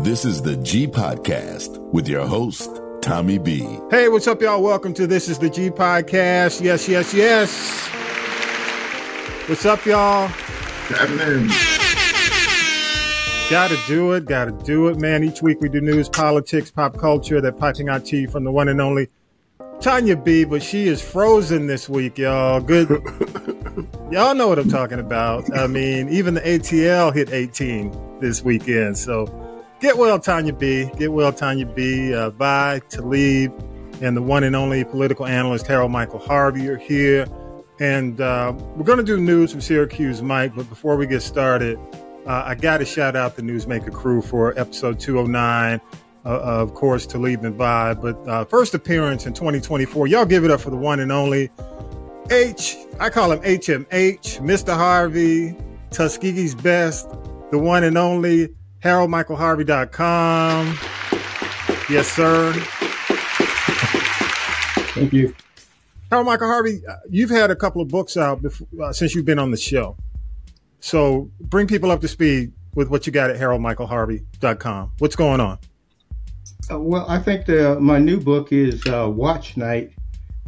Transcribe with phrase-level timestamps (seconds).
[0.00, 3.60] This is the G Podcast with your host, Tommy B.
[3.90, 4.62] Hey, what's up, y'all?
[4.62, 6.60] Welcome to This is the G Podcast.
[6.60, 7.88] Yes, yes, yes.
[9.48, 10.26] What's up, y'all?
[10.28, 11.48] Happening.
[13.48, 15.24] Gotta do it, gotta do it, man.
[15.24, 18.52] Each week we do news, politics, pop culture, that piping out to you from the
[18.52, 19.08] one and only
[19.80, 22.60] Tanya B, but she is frozen this week, y'all.
[22.60, 22.90] Good.
[24.10, 25.56] y'all know what I'm talking about.
[25.56, 28.98] I mean, even the ATL hit 18 this weekend.
[28.98, 29.24] So
[29.80, 30.90] get well, Tanya B.
[30.98, 32.14] Get well, Tanya B.
[32.14, 33.52] Uh, bye, Talib,
[34.00, 37.26] and the one and only political analyst, Harold Michael Harvey, are here.
[37.78, 41.78] And uh, we're going to do news from Syracuse Mike, but before we get started,
[42.26, 45.80] uh, I got to shout out the Newsmaker crew for episode 209
[46.26, 48.02] uh, of course, Talib and Vibe.
[48.02, 50.08] But uh, first appearance in 2024.
[50.08, 51.50] Y'all give it up for the one and only
[52.30, 52.76] H.
[52.98, 54.74] I call him HMH, Mr.
[54.74, 55.56] Harvey,
[55.90, 57.08] Tuskegee's best,
[57.52, 58.48] the one and only
[58.82, 60.78] HaroldMichaelHarvey.com.
[61.88, 62.52] Yes, sir.
[64.94, 65.34] Thank you.
[66.10, 69.24] Harold Michael Harvey, uh, you've had a couple of books out before, uh, since you've
[69.24, 69.96] been on the show.
[70.80, 74.92] So bring people up to speed with what you got at HaroldMichaelHarvey.com.
[74.98, 75.58] What's going on?
[76.70, 79.90] Uh, well, I think the, my new book is uh, Watch Night,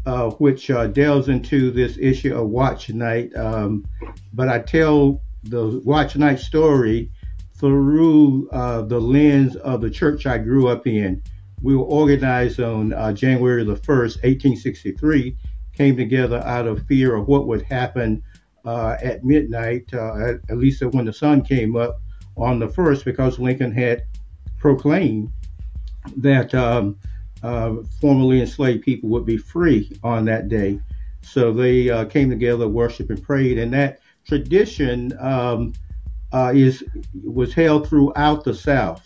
[0.07, 3.35] uh, which uh, delves into this issue of Watch Night.
[3.37, 3.85] Um,
[4.33, 7.11] but I tell the Watch Night story
[7.59, 11.23] through uh, the lens of the church I grew up in.
[11.61, 15.37] We were organized on uh, January the 1st, 1863,
[15.73, 18.23] came together out of fear of what would happen
[18.65, 22.01] at midnight, at, at least when the sun came up
[22.37, 24.05] on the 1st, because Lincoln had
[24.59, 25.33] proclaimed
[26.17, 26.97] that um,
[27.43, 30.81] uh, formerly enslaved people would be free on that day.
[31.23, 35.73] So they uh, came together, worshiped and prayed, and that tradition um,
[36.33, 36.85] uh, is
[37.25, 39.03] was held throughout the South.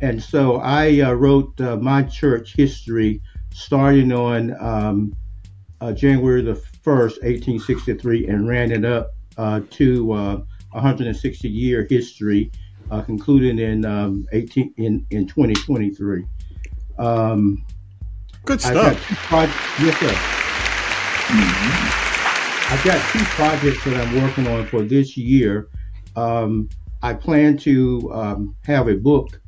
[0.00, 3.22] And so I uh, wrote uh, my church history
[3.54, 5.14] starting on um,
[5.80, 9.14] uh, January the 1st, 1863, and ran it up
[9.70, 10.04] to
[10.72, 12.50] 160 year history
[12.92, 16.24] uh, concluding in um, 18 in in 2023.
[16.98, 17.64] Um,
[18.44, 18.98] Good stuff.
[19.30, 20.08] yes, sir.
[21.32, 22.72] Mm-hmm.
[22.72, 25.68] I've got two projects that I'm working on for this year.
[26.16, 26.68] Um,
[27.02, 29.40] I plan to um, have a book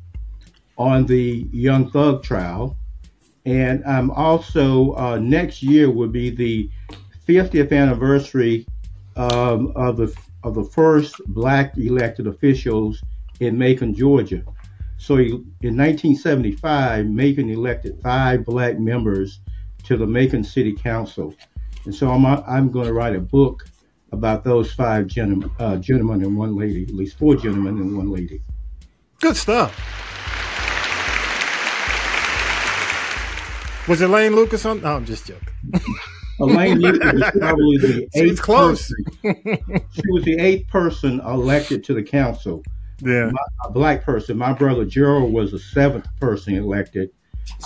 [0.77, 2.75] on the Young Thug trial,
[3.45, 6.69] and I'm also uh, next year will be the
[7.27, 8.65] 50th anniversary
[9.15, 13.01] um, of the of the first black elected officials
[13.39, 14.43] in Macon, Georgia.
[14.97, 19.39] So in 1975, Macon elected five black members
[19.83, 21.33] to the Macon City Council.
[21.85, 23.67] And so I'm, I'm going to write a book
[24.11, 28.09] about those five gentlemen, uh, gentlemen and one lady, at least four gentlemen and one
[28.11, 28.41] lady.
[29.21, 29.73] Good stuff.
[33.87, 34.81] Was Elaine Lucas on?
[34.81, 35.47] No, I'm just joking.
[36.39, 38.91] Elaine Lucas was probably the eighth She's close.
[39.21, 39.45] Person.
[39.91, 42.63] she was the eighth person elected to the council.
[43.01, 43.29] Yeah.
[43.31, 44.37] My, a black person.
[44.37, 47.11] My brother Gerald was the seventh person elected.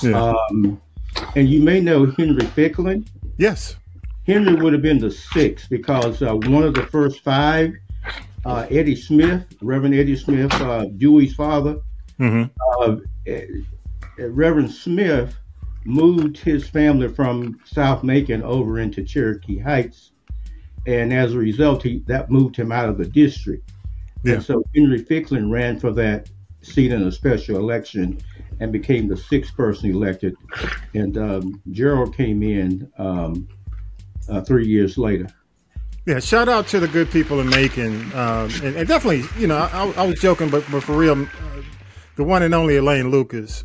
[0.04, 0.34] Yeah.
[0.34, 0.82] Um,
[1.36, 3.06] and you may know Henry Ficklin.
[3.38, 3.78] Yes.
[4.30, 7.74] Henry would have been the sixth because uh, one of the first five,
[8.46, 11.80] uh, Eddie Smith, Reverend Eddie Smith, uh, Dewey's father,
[12.20, 12.44] mm-hmm.
[12.80, 13.48] Uh, eh,
[14.20, 15.36] Reverend Smith
[15.84, 20.12] moved his family from South Macon over into Cherokee Heights,
[20.86, 23.72] and as a result, he that moved him out of the district.
[24.24, 24.36] Yeah.
[24.36, 26.30] And so Henry Ficklin ran for that
[26.62, 28.20] seat in a special election
[28.60, 30.36] and became the sixth person elected.
[30.94, 33.48] And um, Gerald came in um,
[34.30, 35.28] uh, three years later.
[36.06, 39.58] Yeah, shout out to the good people in Macon, um, and, and, definitely, you know,
[39.58, 41.28] I, I, was joking, but but for real, uh,
[42.16, 43.64] the one and only Elaine Lucas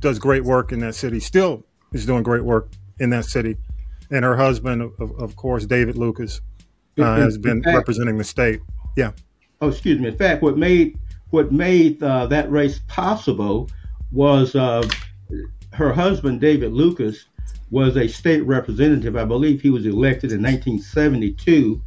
[0.00, 1.20] does great work in that city.
[1.20, 3.56] Still is doing great work in that city,
[4.10, 6.40] and her husband, of, of course, David Lucas,
[6.98, 8.60] uh, has been fact, representing the state.
[8.96, 9.12] Yeah
[9.64, 10.08] oh, excuse me.
[10.08, 10.98] In fact, what made
[11.30, 13.68] what made uh, that race possible
[14.12, 14.88] was uh,
[15.72, 17.26] her husband, David Lucas,
[17.74, 19.16] was a state representative.
[19.16, 21.82] I believe he was elected in 1972,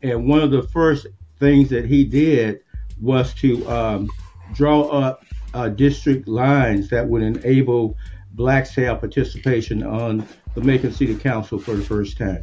[0.00, 1.06] and one of the first
[1.38, 2.60] things that he did
[3.02, 4.08] was to um,
[4.54, 7.98] draw up uh, district lines that would enable
[8.32, 12.42] blacks to have participation on the Macon City Council for the first time.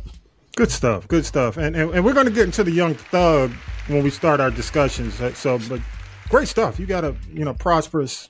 [0.55, 1.07] Good stuff.
[1.07, 1.57] Good stuff.
[1.57, 3.49] And, and, and we're going to get into the young thug
[3.87, 5.15] when we start our discussions.
[5.35, 5.81] So, but
[6.29, 6.79] great stuff.
[6.79, 8.29] You got a you know prosperous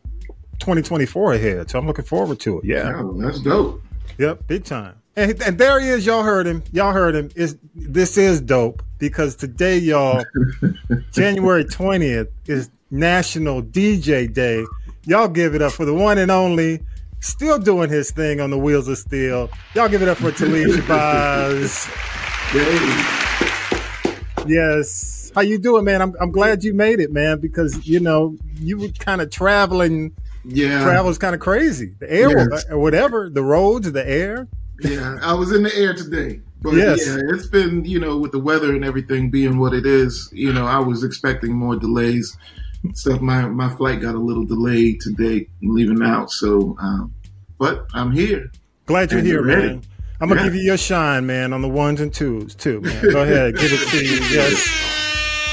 [0.59, 1.69] 2024 ahead.
[1.69, 2.65] So I'm looking forward to it.
[2.65, 3.83] Yeah, yeah that's dope.
[4.17, 4.95] Yep, big time.
[5.15, 6.05] And, and there he is.
[6.05, 6.63] Y'all heard him.
[6.71, 7.29] Y'all heard him.
[7.35, 10.23] Is this is dope because today, y'all,
[11.11, 14.65] January 20th is National DJ Day.
[15.05, 16.79] Y'all give it up for the one and only,
[17.19, 19.49] still doing his thing on the wheels of steel.
[19.75, 21.89] Y'all give it up for Talib Shabazz.
[24.45, 25.31] Yes.
[25.33, 26.01] How you doing, man?
[26.01, 30.13] I'm I'm glad you made it, man, because you know, you were kind of traveling.
[30.45, 30.83] Yeah.
[30.83, 31.93] Travel's kind of crazy.
[31.99, 32.65] The air Yes.
[32.69, 34.47] or whatever, the roads, the air.
[34.81, 35.17] Yeah.
[35.21, 36.41] I was in the air today.
[36.61, 37.05] But Yes.
[37.05, 40.51] yeah, it's been, you know, with the weather and everything being what it is, you
[40.53, 42.37] know, I was expecting more delays.
[42.93, 47.13] Stuff my my flight got a little delayed today leaving out, so um,
[47.57, 48.51] but I'm here.
[48.87, 49.67] Glad you're And here, ready.
[49.67, 49.81] man.
[50.19, 50.47] I'm gonna Yeah.
[50.47, 53.01] give you your shine, man, on the ones and twos too, man.
[53.11, 54.19] Go ahead, give it to you.
[54.35, 54.69] Yes.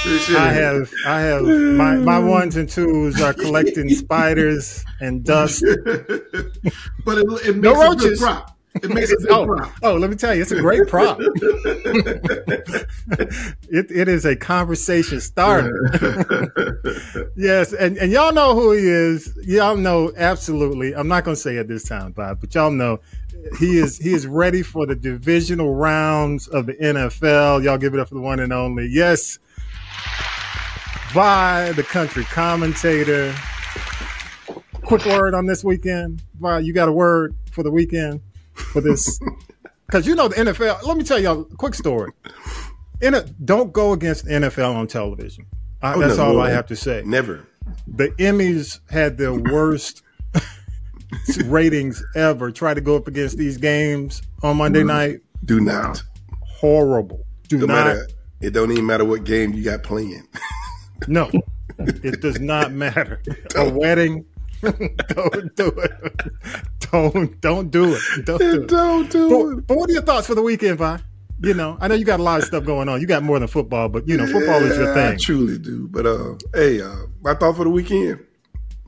[0.03, 5.63] Appreciate I have I have my, my ones and twos are collecting spiders and dust.
[7.05, 8.57] but it, it No makes a good prop.
[8.83, 9.73] It makes a good Oh, prop.
[9.83, 11.19] oh, let me tell you, it's a great prop.
[13.69, 15.91] it, it is a conversation starter.
[17.37, 19.37] yes, and, and y'all know who he is.
[19.45, 20.95] Y'all know absolutely.
[20.95, 23.01] I'm not going to say it this time, Bob, but y'all know
[23.59, 27.63] he is he is ready for the divisional rounds of the NFL.
[27.65, 28.87] Y'all give it up for the one and only.
[28.91, 29.39] Yes,
[31.15, 33.35] by the country commentator.
[34.83, 36.23] Quick word on this weekend.
[36.41, 38.21] Vi, you got a word for the weekend
[38.55, 39.21] for this?
[39.87, 40.85] Because you know the NFL.
[40.85, 42.13] Let me tell y'all a quick story.
[43.01, 45.47] In a, don't go against NFL on television.
[45.83, 47.03] I, Oh, that's no, all no, I have to say.
[47.05, 47.49] Never.
[47.89, 50.05] The Emmys had their worst
[51.47, 52.53] ratings ever.
[52.53, 55.23] Try to go up against these games on Monday night.
[55.45, 56.05] Do not.
[56.41, 57.27] Horrible.
[57.49, 57.87] Do No not.
[57.87, 58.07] matter.
[58.41, 60.23] It don't even matter what game you got playing.
[61.09, 61.31] No,
[61.79, 63.23] it does not matter.
[63.57, 64.25] A wedding.
[64.61, 65.93] don't do it.
[66.91, 68.27] Don't don't do it.
[68.27, 68.69] Don't do it.
[68.69, 70.99] don't do But, but what are your thoughts for the weekend, Vi?
[71.43, 73.01] You know, I know you got a lot of stuff going on.
[73.01, 75.15] You got more than football, but you know, football is your thing.
[75.15, 75.89] I truly do.
[75.89, 78.23] But uh, hey, uh, my thought for the weekend.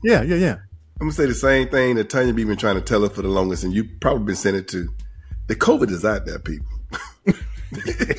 [0.03, 0.57] Yeah, yeah, yeah.
[1.01, 3.23] I'm gonna say the same thing that Tanya B been trying to tell her for
[3.23, 4.89] the longest, and you probably been saying it too.
[5.47, 6.67] The COVID is out there, people.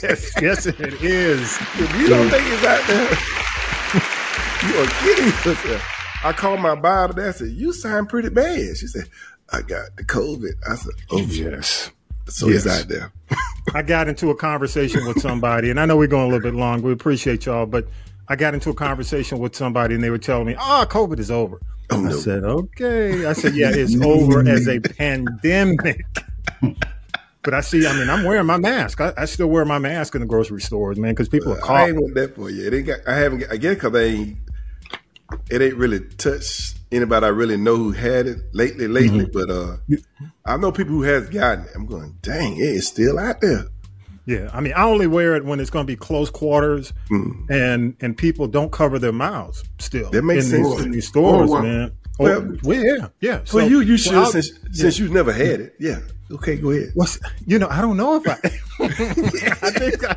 [0.03, 1.59] Yes, yes, it is.
[1.79, 3.44] If you don't think it's out there,
[4.69, 5.83] you are kidding yourself.
[6.25, 7.29] I called my buyer today.
[7.29, 9.05] I said, "You sound pretty bad." She said,
[9.53, 11.91] "I got the COVID." I said, "Oh yes."
[12.29, 12.67] So Yes.
[12.67, 13.13] out there.
[13.75, 16.55] I got into a conversation with somebody, and I know we're going a little bit
[16.59, 16.81] long.
[16.81, 17.87] We appreciate y'all, but
[18.29, 21.31] I got into a conversation with somebody, and they were telling me, "Ah, COVID is
[21.31, 21.61] over."
[21.91, 26.01] Oh I said, "Okay." I said, "Yeah, it's over as a pandemic."
[27.43, 27.87] But I see.
[27.87, 29.03] I mean, I'm wearing my mask.
[29.03, 31.89] I, I still wear my mask in the grocery stores, man, because people are I
[31.89, 32.67] ain't want that for you.
[32.71, 33.45] It got, I haven't.
[33.51, 34.39] I guess because ain't.
[35.51, 38.89] It ain't really touched anybody I really know who had it lately.
[38.89, 39.77] Lately, but uh,
[40.45, 41.71] I know people who has gotten it.
[41.75, 43.65] I'm going, dang, it is still out there.
[44.27, 47.51] Yeah, I mean, I only wear it when it's going to be close quarters, Mm.
[47.51, 50.11] and and people don't cover their mouths still.
[50.11, 50.77] That makes in sense.
[50.77, 51.93] These, in these stores, man.
[52.19, 53.41] Well- oh, well, yeah, yeah.
[53.45, 55.75] So, well, you you should well, since since you've never had it.
[55.79, 56.01] Yeah.
[56.31, 56.91] Okay, go ahead.
[56.95, 57.69] What's you know?
[57.69, 58.33] I don't know if I.
[58.81, 60.17] I think I,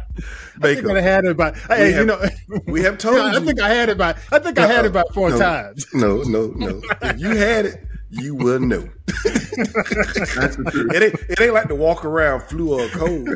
[0.61, 1.53] I think I had it by.
[1.67, 2.23] Hey, you know,
[2.65, 3.45] we have told I you.
[3.45, 4.15] think I had it by.
[4.31, 5.85] I think I had it about four no, times.
[5.93, 6.81] No, no, no.
[7.01, 8.87] if you had it, you will know.
[9.05, 10.93] That's the truth.
[10.95, 13.27] It ain't it ain't like to walk around flu or cold.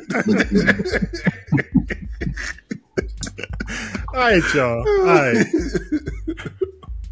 [4.14, 4.88] All right, y'all.
[4.88, 5.46] All right.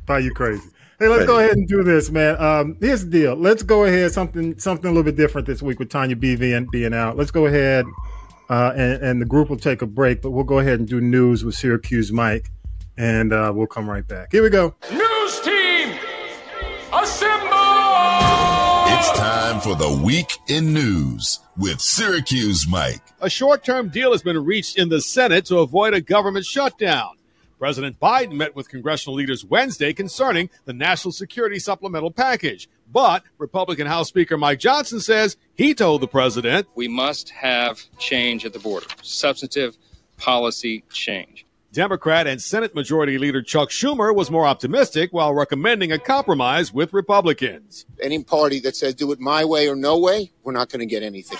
[0.07, 0.63] Are you crazy?
[1.00, 2.36] Hey, let's go ahead and do this, man.
[2.42, 3.36] Um, here's the deal.
[3.36, 6.68] Let's go ahead something something a little bit different this week with Tanya B being,
[6.71, 7.16] being out.
[7.16, 7.85] Let's go ahead
[8.50, 11.00] uh, and, and the group will take a break, but we'll go ahead and do
[11.00, 12.52] news with Syracuse Mike,
[12.97, 14.30] and uh, we'll come right back.
[14.31, 14.76] Here we go.
[14.92, 15.97] News team,
[16.92, 17.57] assemble!
[18.92, 23.02] It's time for the week in news with Syracuse Mike.
[23.21, 27.19] A short term deal has been reached in the Senate to avoid a government shutdown.
[27.59, 32.69] President Biden met with congressional leaders Wednesday concerning the national security supplemental package.
[32.89, 38.45] But Republican House Speaker Mike Johnson says he told the president we must have change
[38.45, 39.78] at the border, substantive
[40.18, 41.45] policy change.
[41.71, 46.94] Democrat and Senate Majority Leader Chuck Schumer was more optimistic while recommending a compromise with
[46.94, 47.85] Republicans.
[48.02, 50.88] any party that says do it my way or no way, we're not going to
[50.88, 51.38] get anything.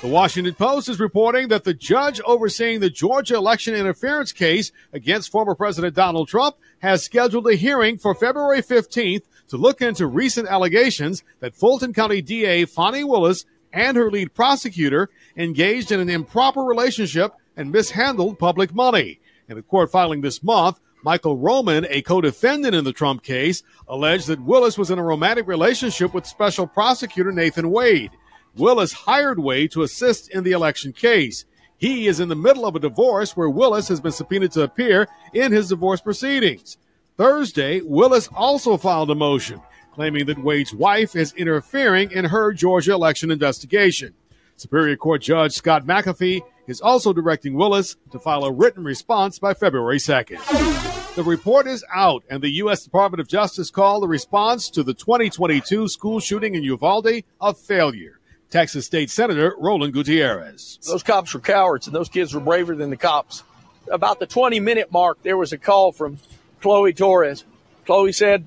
[0.00, 5.32] The Washington Post is reporting that the judge overseeing the Georgia election interference case against
[5.32, 10.46] former President Donald Trump has scheduled a hearing for February 15th to look into recent
[10.46, 16.62] allegations that Fulton County DA Fani Willis and her lead prosecutor engaged in an improper
[16.62, 19.18] relationship and mishandled public money.
[19.48, 24.26] In a court filing this month, Michael Roman, a co-defendant in the Trump case, alleged
[24.26, 28.10] that Willis was in a romantic relationship with special prosecutor Nathan Wade.
[28.56, 31.46] Willis hired Wade to assist in the election case.
[31.78, 35.08] He is in the middle of a divorce where Willis has been subpoenaed to appear
[35.32, 36.76] in his divorce proceedings.
[37.16, 39.62] Thursday, Willis also filed a motion
[39.94, 44.14] claiming that Wade's wife is interfering in her Georgia election investigation.
[44.54, 49.54] Superior Court Judge Scott McAfee is also directing Willis to file a written response by
[49.54, 51.14] February 2nd.
[51.16, 52.84] The report is out, and the U.S.
[52.84, 58.20] Department of Justice called the response to the 2022 school shooting in Uvalde a failure.
[58.50, 60.78] Texas State Senator Roland Gutierrez.
[60.86, 63.42] Those cops were cowards, and those kids were braver than the cops.
[63.90, 66.18] About the 20 minute mark, there was a call from
[66.60, 67.44] Chloe Torres.
[67.84, 68.46] Chloe said,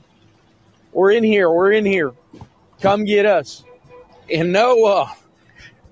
[0.91, 2.13] We're in here, we're in here.
[2.79, 3.63] Come get us.
[4.31, 5.09] And no, uh,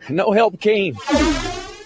[0.09, 0.95] no help came.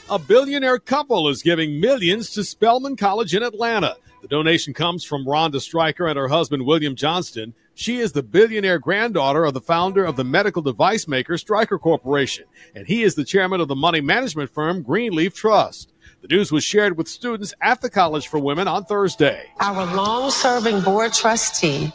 [0.10, 3.96] A billionaire couple is giving millions to Spelman College in Atlanta.
[4.22, 7.54] The donation comes from Rhonda Stryker and her husband, William Johnston.
[7.74, 12.46] She is the billionaire granddaughter of the founder of the medical device maker Stryker Corporation,
[12.76, 15.94] and he is the chairman of the money management firm Greenleaf Trust.
[16.22, 19.46] The news was shared with students at the College for Women on Thursday.
[19.62, 21.94] Our long serving board trustee,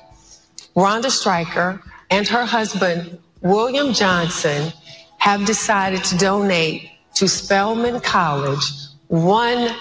[0.74, 4.72] Rhonda Stryker, and her husband, William Johnston,
[5.18, 8.62] have decided to donate to Spelman College
[9.10, 9.74] $100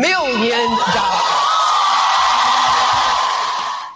[0.00, 0.70] million.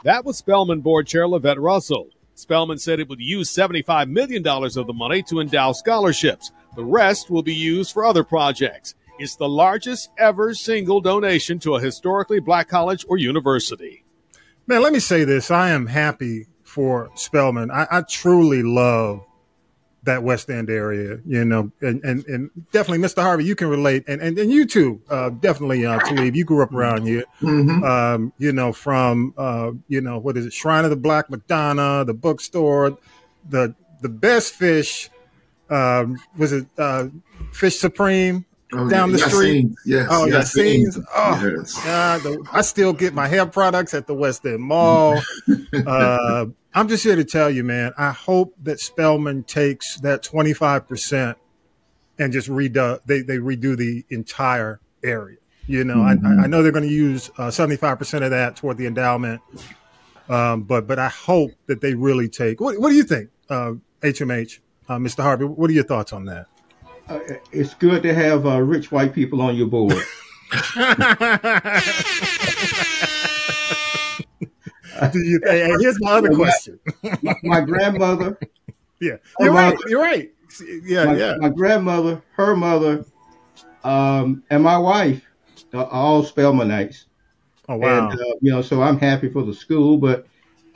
[0.05, 2.11] That was Spelman Board Chair Lavette Russell.
[2.35, 6.53] Spelman said it would use $75 million of the money to endow scholarships.
[6.77, 8.95] The rest will be used for other projects.
[9.19, 14.05] It's the largest ever single donation to a historically black college or university.
[14.67, 15.51] Man, let me say this.
[15.51, 17.71] I am happy for Spelman.
[17.71, 19.25] I, I truly love
[20.05, 23.23] that West End area, you know, and, and, and definitely Mr.
[23.23, 24.05] Harvey, you can relate.
[24.07, 27.83] And, and, and you too, uh, definitely, uh, Talib, you grew up around here, Mm-hmm.
[27.85, 30.53] um, you know, from, uh, you know, what is it?
[30.53, 32.99] Shrine of the Black Madonna, the bookstore,
[33.49, 35.09] the, the best fish,
[35.71, 37.07] um, was it, uh,
[37.53, 39.69] Fish Supreme Oh, down the yeah, street?
[39.87, 40.97] Yes, Oh, Yassine's.
[40.99, 41.07] Yassine's.
[41.15, 41.85] Oh, Yes.
[41.85, 45.21] God, the- I still get my hair products at the West End Mall.
[45.87, 47.93] uh, I'm just here to tell you, man.
[47.97, 51.39] I hope that Spelman takes that 25 percent
[52.19, 53.01] and just redo.
[53.07, 55.39] They they redo the entire area.
[55.67, 56.13] You know, I,
[56.43, 59.41] I know they're going to use 75 percent of that toward the endowment,
[60.29, 62.61] um, but but I hope that they really take.
[62.61, 65.23] What What do you think, uh, HMH, uh, Mr.
[65.23, 65.45] Harvey?
[65.47, 66.49] What are your thoughts on that?
[67.09, 67.21] Uh,
[67.53, 69.95] it's good to have uh, rich white people on your board.
[75.13, 76.79] Do you, hey, hey, here's my other question.
[77.23, 78.39] my, my grandmother,
[79.01, 79.79] Yeah, you're my- right.
[79.87, 80.31] You're right.
[80.85, 81.35] Yeah, my, yeah.
[81.39, 83.05] my grandmother, her mother,
[83.83, 85.23] um, and my wife
[85.73, 87.05] are all Spelmanites.
[87.69, 88.09] Oh wow.
[88.11, 90.27] And, uh, you know, so I'm happy for the school, but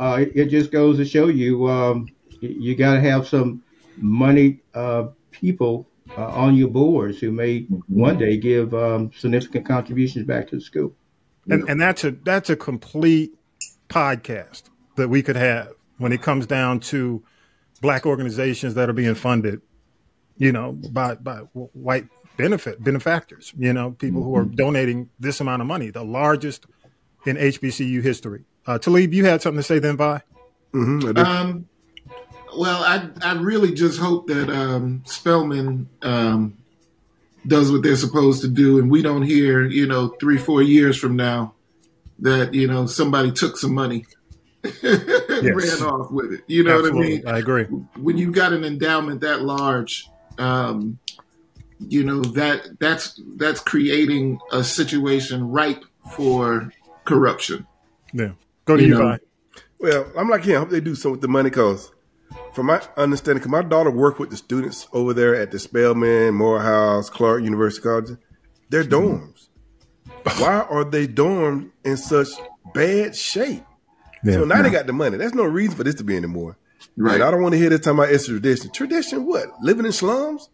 [0.01, 2.09] uh, it, it just goes to show you um,
[2.43, 3.63] y- you got to have some
[3.97, 10.27] money uh, people uh, on your boards who may one day give um, significant contributions
[10.27, 10.93] back to the school.
[11.51, 13.33] and and that's a that's a complete
[13.89, 14.65] podcast
[14.97, 17.23] that we could have when it comes down to
[17.81, 19.61] black organizations that are being funded,
[20.37, 21.39] you know, by by
[21.73, 26.67] white benefit benefactors, you know, people who are donating this amount of money, the largest
[27.27, 28.45] in HBCU history.
[28.67, 30.23] Uh, Talib, you had something to say then, Vi?
[30.73, 31.19] Mm-hmm.
[31.19, 31.69] Um,
[32.57, 36.59] well, I I really just hope that um, Spelman um,
[37.47, 40.97] does what they're supposed to do, and we don't hear, you know, three four years
[40.97, 41.55] from now
[42.21, 44.05] that you know somebody took some money
[44.65, 46.41] and ran off with it.
[46.47, 46.99] You know Absolutely.
[46.99, 47.29] what I mean?
[47.29, 47.65] I agree.
[47.97, 50.09] When you've got an endowment that large,
[50.39, 50.99] um,
[51.79, 55.85] you know that that's that's creating a situation ripe
[56.15, 56.73] for
[57.05, 57.67] corruption.
[58.13, 58.33] Yeah.
[58.65, 59.19] Go to You you, know,
[59.79, 61.93] Well, I'm like yeah I hope they do something with the money because,
[62.53, 66.35] from my understanding, because my daughter worked with the students over there at the Spelman,
[66.35, 68.19] Morehouse, Clark University College.
[68.71, 69.38] They're dorms.
[70.37, 72.29] Why are they dorms in such
[72.75, 73.63] bad shape?
[74.25, 75.17] so now they got the money.
[75.17, 76.57] There's no reason for this to be anymore.
[76.97, 77.15] Right.
[77.15, 78.71] And I don't want to hear this time about it's a tradition.
[78.73, 79.47] Tradition what?
[79.61, 80.49] Living in slums?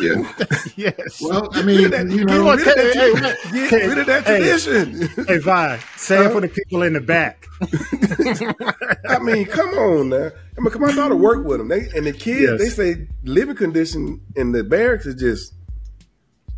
[0.00, 0.30] Yeah.
[0.76, 1.20] yes.
[1.20, 3.12] Well, I mean, Get you rid know, of that, Hey,
[3.52, 5.08] hey, get hey, rid of that tradition.
[5.26, 7.46] Hey, Vi, say it for the people in the back.
[9.08, 10.26] I mean, come on now.
[10.26, 12.40] I mean, 'cause my daughter worked with them, they, and the kids.
[12.40, 12.58] Yes.
[12.60, 15.54] They say living condition in the barracks is just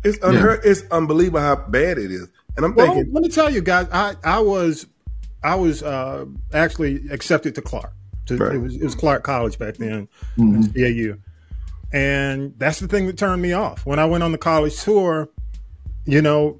[0.03, 0.61] it's unheard.
[0.63, 2.27] It's unbelievable how bad it is.
[2.57, 4.85] And I'm Well, thinking, let me tell you guys, I, I was
[5.43, 7.91] I was uh, actually accepted to Clark.
[8.27, 8.55] To, Right.
[8.55, 10.07] it, was, it was Clark College back then,
[10.37, 11.17] BAU,
[11.93, 15.29] and that's the thing that turned me off when I went on the college tour.
[16.05, 16.59] You know,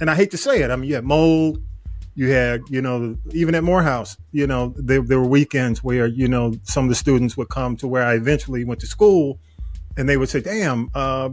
[0.00, 0.70] and I hate to say it.
[0.70, 1.62] I mean, you had mold.
[2.18, 6.26] You had, you know, even at Morehouse, you know, there, there were weekends where, you
[6.28, 9.38] know, some of the students would come to where I eventually went to school
[9.98, 11.28] and they would say, damn, uh,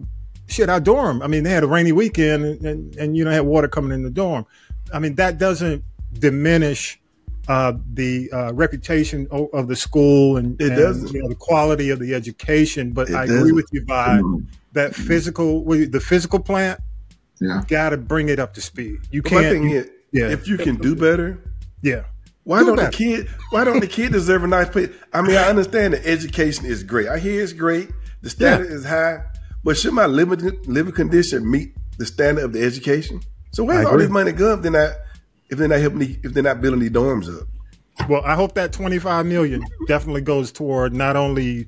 [0.48, 1.22] shit, our dorm.
[1.22, 3.92] I mean, they had a rainy weekend and, and, and you know, had water coming
[3.92, 4.46] in the dorm.
[4.94, 5.84] I mean, that doesn't
[6.14, 7.00] diminish
[7.48, 11.12] uh, the uh, reputation of, of the school and, It and, doesn't.
[11.14, 12.92] you know the quality of the education.
[12.92, 13.56] But It I agree doesn't.
[13.56, 14.22] with you, Vi.
[14.74, 16.80] That physical, the physical plant,
[17.42, 17.64] Yeah.
[17.68, 19.00] got to bring it up to speed.
[19.12, 19.46] You But can't.
[19.52, 20.30] thing you- is, yeah.
[20.30, 21.38] if you can do better,
[21.82, 22.04] yeah.
[22.44, 22.92] why Do don't better.
[22.92, 23.28] the kid?
[23.52, 24.90] Why don't the kid deserve a nice place?
[25.14, 27.08] I mean, I understand that education is great.
[27.08, 27.90] I hear it's great.
[28.22, 29.22] The standard is high,
[29.64, 33.22] but should my living living condition meet the standard of the education?
[33.52, 34.96] So where's all this money go if they're not
[35.50, 37.48] if they're not helping the, if they're not building these dorms up?
[38.10, 41.68] Well, I hope that 25 million definitely goes toward not only,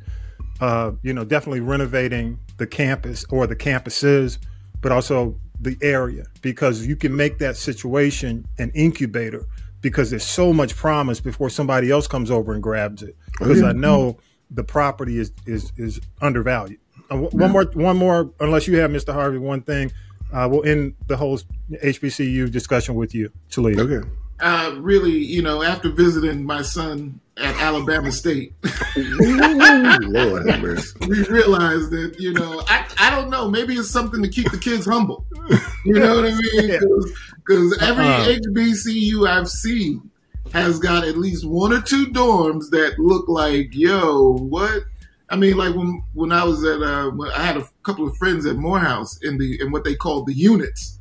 [0.60, 4.40] uh, you know, definitely renovating the campus or the campuses,
[4.82, 9.46] but also the area because you can make that situation an incubator
[9.82, 13.16] because there's so much promise before somebody else comes over and grabs it.
[13.38, 13.68] Because yeah.
[13.68, 14.18] I know
[14.50, 16.80] the property is is is undervalued.
[17.10, 18.32] Uh, w- One more, one more.
[18.40, 19.14] Unless you have Mr.
[19.14, 19.92] Harvey, one thing.
[20.34, 21.40] Uh, we'll end the whole
[21.72, 23.84] HBCU discussion with you, Toledo.
[23.88, 24.08] Okay.
[24.40, 28.54] Uh, really, you know, after visiting my son at Alabama State,
[28.98, 30.98] Lord have mercy.
[31.08, 34.58] we realized that you know I, I don't know maybe it's something to keep the
[34.58, 35.26] kids humble
[35.86, 36.80] you know what i mean
[37.46, 38.30] because every Uh-huh.
[38.52, 40.10] hbcu i've seen
[40.54, 44.84] has got at least one or two dorms that look like yo what
[45.30, 48.46] i mean like when when i was at uh i had a couple of friends
[48.46, 51.00] at morehouse in the in what they called the units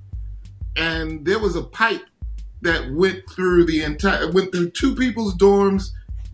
[0.76, 2.02] and there was a pipe
[2.62, 5.90] that went through the entire went through two people's dorms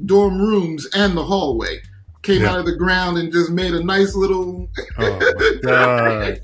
[0.06, 1.78] dorm rooms and the hallway
[2.22, 2.50] came Yeah.
[2.52, 4.68] out of the ground and just made a nice little
[4.98, 6.40] Oh my god!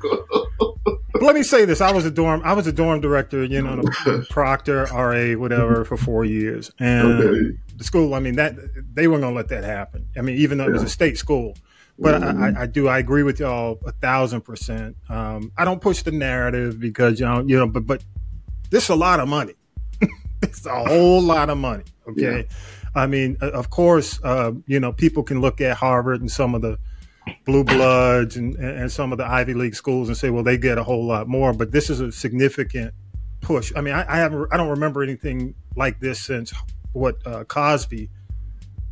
[1.22, 3.82] Let me say this: I was a dorm, I was a dorm director, you know,
[4.30, 7.56] Proctor, RA, whatever, for four years, and Okay.
[7.76, 8.14] The school.
[8.14, 8.54] I mean, that
[8.94, 10.08] they weren't going to let that happen.
[10.16, 11.54] I mean, even though it was a state school,
[11.98, 14.96] but I, I, I do, I agree with y'all a thousand percent.
[15.08, 18.04] Um, I don't push the narrative because you know, you know, but but
[18.70, 19.54] this is a lot of money.
[20.42, 21.84] it's a whole lot of money.
[22.08, 22.46] Okay.
[22.94, 26.62] I mean, of course, uh, you know, people can look at Harvard and some of
[26.62, 26.78] the
[27.44, 30.78] blue bloods and, and some of the Ivy League schools and say, well, they get
[30.78, 32.94] a whole lot more, but this is a significant
[33.40, 33.72] push.
[33.76, 36.54] I mean, I, I haven't, I don't remember anything like this since
[36.96, 38.08] what uh, Cosby,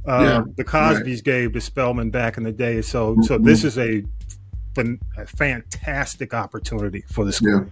[0.07, 2.83] uh, Yeah, the Cosbys gave to Spelman back in the day.
[2.83, 4.05] So, so this is a,
[4.77, 7.65] a fantastic opportunity for the school.
[7.65, 7.71] Yeah.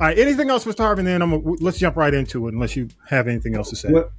[0.00, 0.18] All right.
[0.18, 0.78] Anything else, Mr.
[0.78, 1.02] Harvey?
[1.02, 3.90] Then I'm gonna, let's jump right into it, unless you have anything else to say.
[3.90, 4.10] Well,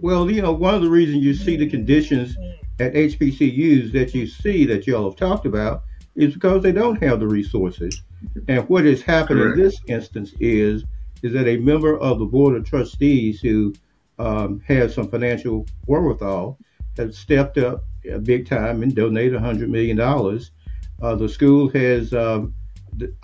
[0.00, 2.36] well, you know, one of the reasons you see the conditions
[2.78, 5.82] at HBCUs that you see that y'all have talked about
[6.16, 8.02] is because they don't have the resources.
[8.48, 9.58] And what has happened Correct.
[9.58, 10.84] in this instance is
[11.22, 13.72] is that a member of the board of trustees who
[14.18, 16.58] um, has some financial wherewithal
[16.96, 19.98] has stepped up uh, big time and donated $100 million.
[20.00, 22.54] Uh, the school has um,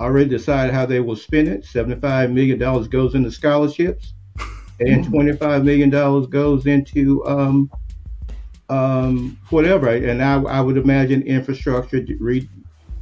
[0.01, 1.65] already decided how they will spend it.
[1.65, 4.15] $75 million goes into scholarships
[4.81, 5.91] and $25 million
[6.31, 7.71] goes into um,
[8.69, 9.89] um, whatever.
[9.89, 12.49] And I, I would imagine infrastructure, re,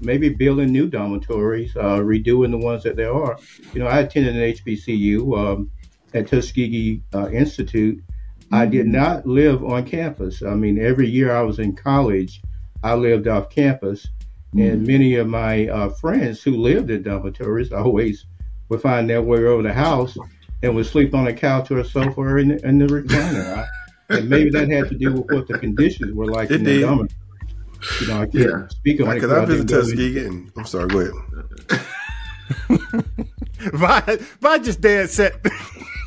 [0.01, 3.39] maybe building new dormitories, uh, redoing the ones that there are.
[3.73, 5.71] You know, I attended an HBCU um,
[6.15, 8.03] at Tuskegee uh, Institute.
[8.53, 10.43] I did not live on campus.
[10.43, 12.41] I mean, every year I was in college,
[12.83, 14.07] I lived off campus.
[14.57, 18.25] And many of my uh, friends who lived in dormitories always
[18.69, 20.17] would find their way over the house
[20.63, 23.59] and would sleep on a couch or a sofa or in, in the recliner.
[23.59, 23.67] I,
[24.17, 26.73] and maybe that had to do with what the conditions were like It in the
[26.75, 26.81] did.
[26.83, 27.17] dormitories.
[28.01, 28.69] You know, I can't Yeah.
[28.69, 29.15] speak on it.
[29.15, 30.89] Because I didn't visited Tuskegee, and I'm sorry.
[30.89, 31.87] Go ahead.
[33.59, 35.35] Vi, Vi just dead set.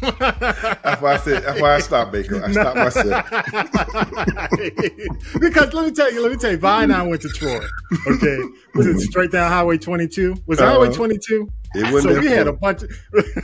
[0.02, 1.44] That's why I said.
[1.44, 2.44] That's why I stopped, Baker.
[2.44, 3.30] I stopped myself.
[5.40, 7.60] because let me tell you, let me tell you, Vi and I went to Troy.
[8.08, 8.40] Okay,
[8.76, 10.36] was it straight down Highway 22?
[10.46, 10.74] Was it Uh-huh.
[10.74, 11.50] Highway 22?
[11.76, 12.84] It wasn't So we had a bunch.
[12.84, 12.90] Of,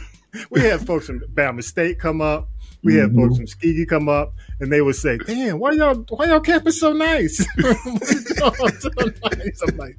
[0.49, 2.49] we had folks from Bama State come up.
[2.83, 6.25] We had folks from Skegee come up, and they would say, "Damn, why y'all why
[6.25, 9.61] y'all campus so nice?" so nice.
[9.67, 9.97] I'm like.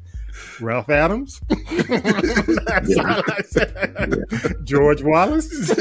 [0.61, 4.55] Ralph Adams, I said.
[4.65, 5.49] George Wallace.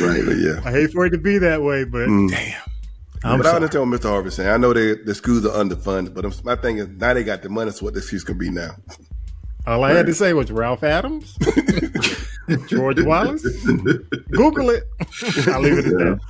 [0.00, 0.60] right But yeah.
[0.64, 2.30] I hate for it to be that way, but Mm.
[2.30, 2.62] damn.
[3.24, 3.56] I'm but I sorry.
[3.64, 4.08] understand what Mr.
[4.10, 4.48] Harvey saying.
[4.48, 7.42] I know they, the schools are underfunded, but I'm, my thing is now they got
[7.42, 8.76] the money, so what the excuse can be now.
[9.66, 11.36] All I had to say was Ralph Adams,
[12.68, 13.42] George Wallace.
[14.30, 14.84] Google it.
[15.48, 16.20] I'll leave it at that.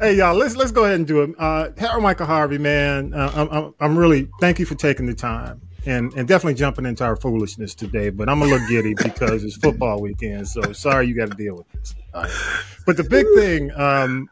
[0.00, 1.34] Hey y'all, let's let's go ahead and do it.
[1.38, 5.14] Uh, Harold Michael Harvey, man, uh, I'm, I'm I'm really thank you for taking the
[5.14, 8.10] time and and definitely jumping into our foolishness today.
[8.10, 11.56] But I'm a little giddy because it's football weekend, so sorry you got to deal
[11.56, 11.94] with this.
[12.14, 12.30] Right.
[12.86, 14.28] But the big thing, um,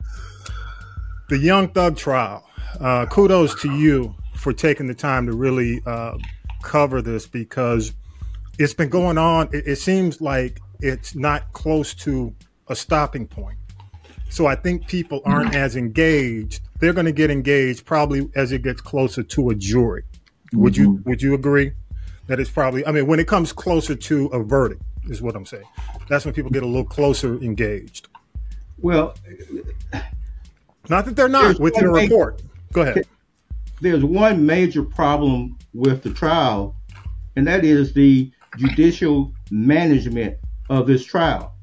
[1.29, 2.43] the Young Thug trial.
[2.81, 6.17] Uh, kudos to you for taking the time to really uh,
[6.63, 7.95] cover this because
[8.59, 9.49] it's been going on.
[9.53, 12.35] It, it seems like it's not close to
[12.69, 13.57] a stopping point.
[14.29, 15.57] So I think people aren't mm-hmm.
[15.57, 16.61] as engaged.
[16.81, 20.05] They're going to get engaged probably as it gets closer to a jury.
[20.53, 21.09] Would you mm-hmm.
[21.09, 21.73] would you agree
[22.27, 25.47] that it's probably I mean when it comes closer to a verdict is what I'm
[25.47, 25.65] saying.
[26.09, 28.09] That's when people get a little closer engaged.
[28.79, 29.15] Well,
[30.89, 32.43] not that they're not with your report.
[32.73, 33.07] Go ahead.
[33.81, 36.77] there's one major problem with the trial,
[37.37, 40.37] and that is the judicial management
[40.69, 41.56] of this trial.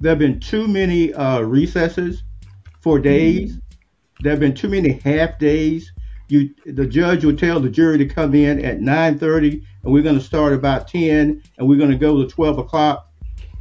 [0.00, 2.22] There have been too many uh, recesses
[2.80, 3.58] for days.
[4.20, 5.92] There have been too many half days.
[6.28, 10.18] You, the judge will tell the jury to come in at 9:30, and we're going
[10.18, 13.10] to start about 10, and we're going to go to 12 o'clock,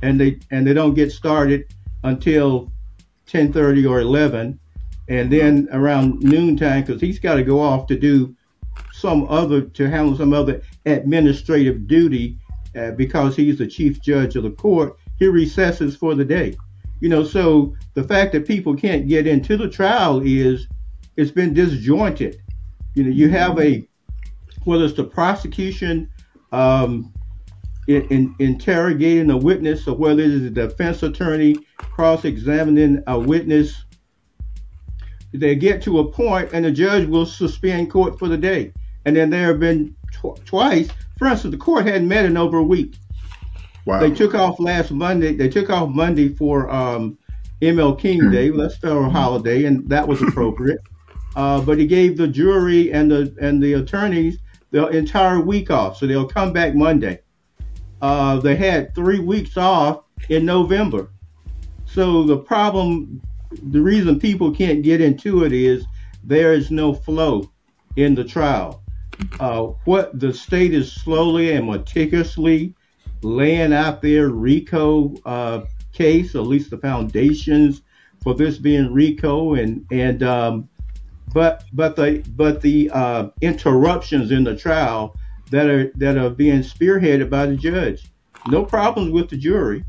[0.02, 1.66] and they and they don't get started
[2.04, 2.72] until
[3.28, 4.60] 10:30 or 11,
[5.10, 8.36] and then around noontime because he's got to go off to do
[8.92, 12.38] some other to handle some other administrative duty
[12.76, 14.98] uh, because he's the chief judge of the court.
[15.20, 16.56] He recesses for the day,
[17.00, 17.24] you know.
[17.24, 20.68] So the fact that people can't get into the trial is
[21.16, 22.42] it's been disjointed.
[22.96, 23.88] You know, you have a
[24.64, 26.10] whether it's the prosecution
[26.52, 27.14] um,
[27.88, 33.86] in, in, interrogating a witness or whether it is the defense attorney cross-examining a witness
[35.40, 38.72] they get to a point and the judge will suspend court for the day.
[39.06, 42.58] And then there have been tw- twice, for instance, the court hadn't met in over
[42.58, 42.96] a week.
[43.86, 44.00] Wow.
[44.00, 45.36] They took off last Monday.
[45.36, 47.18] They took off Monday for um,
[47.62, 48.50] ML King Day.
[48.50, 50.80] Well, that's federal holiday, and that was appropriate.
[51.36, 54.40] uh, but he gave the jury and the and the attorneys
[54.72, 57.20] the entire week off, so they'll come back Monday.
[58.02, 61.10] Uh, they had three weeks off in November.
[61.86, 63.22] So the problem,
[63.72, 65.86] the reason people can't get into it is
[66.24, 67.50] there is no flow
[67.96, 68.84] in the trial.
[69.40, 72.76] Uh, what the state is slowly and meticulously
[73.26, 77.82] laying out their RICO uh, case, at least the foundations
[78.22, 80.70] for this being RICO, and and um,
[81.34, 85.18] but but the but the uh, interruptions in the trial
[85.50, 88.12] that are that are being spearheaded by the judge.
[88.48, 89.84] No problems with the jury.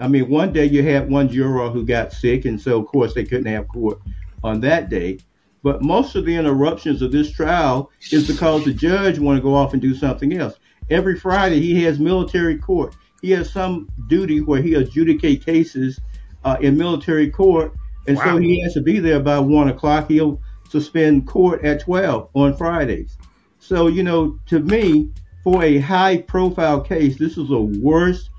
[0.00, 3.14] I mean, one day you had one juror who got sick, and so of course
[3.14, 4.00] they couldn't have court
[4.42, 5.18] on that day.
[5.62, 9.54] But most of the interruptions of this trial is because the judge want to go
[9.54, 10.58] off and do something else.
[10.90, 12.94] Every Friday he has military court.
[13.22, 16.00] He has some duty where he adjudicate cases
[16.44, 17.72] uh, in military court,
[18.06, 20.08] and so he has to be there by one o'clock.
[20.08, 23.16] He'll suspend court at twelve on Fridays.
[23.58, 25.10] So you know, to me,
[25.42, 28.30] for a high-profile case, this is the worst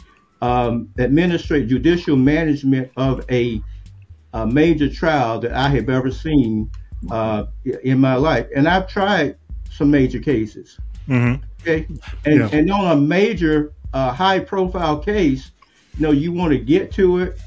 [0.41, 3.61] um, administrative judicial management of a,
[4.33, 6.69] a major trial that I have ever seen
[7.09, 7.45] uh,
[7.83, 8.47] in my life.
[8.55, 9.37] And I've tried
[9.71, 10.77] some major cases.
[11.07, 11.43] Mm-hmm.
[11.61, 11.87] Okay,
[12.25, 12.49] and Yeah.
[12.51, 15.51] and on a major uh, high-profile case,
[15.97, 17.39] you know, you want to get to it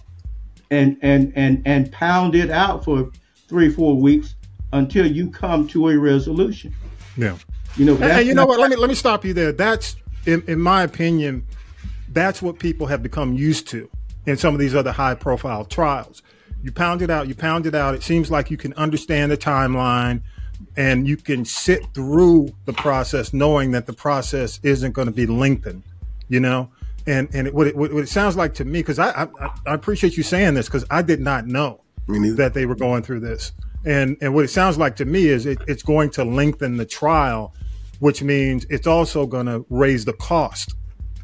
[0.70, 3.10] and and and and pound it out for
[3.48, 4.34] three four weeks
[4.72, 6.74] until you come to a resolution.
[7.16, 7.36] Yeah.
[7.76, 8.58] You know, And, and you know what?
[8.60, 9.52] Let me let me stop you there.
[9.52, 9.96] That's
[10.26, 11.46] in, in my opinion,
[12.12, 13.88] that's what people have become used to
[14.26, 16.22] in some of these other high profile trials.
[16.62, 17.94] You pound it out, you pound it out.
[17.94, 20.22] It seems like you can understand the timeline
[20.76, 25.26] and you can sit through the process knowing that the process isn't going to be
[25.26, 25.82] lengthened,
[26.28, 26.70] you know?
[27.06, 29.28] And and it, what, it, what it sounds like to me, because I, I
[29.66, 33.20] I appreciate you saying this because I did not know that they were going through
[33.20, 33.52] this.
[33.86, 36.84] And and what it sounds like to me is it, it's going to lengthen the
[36.84, 37.54] trial,
[38.00, 40.74] which means it's also going to raise the cost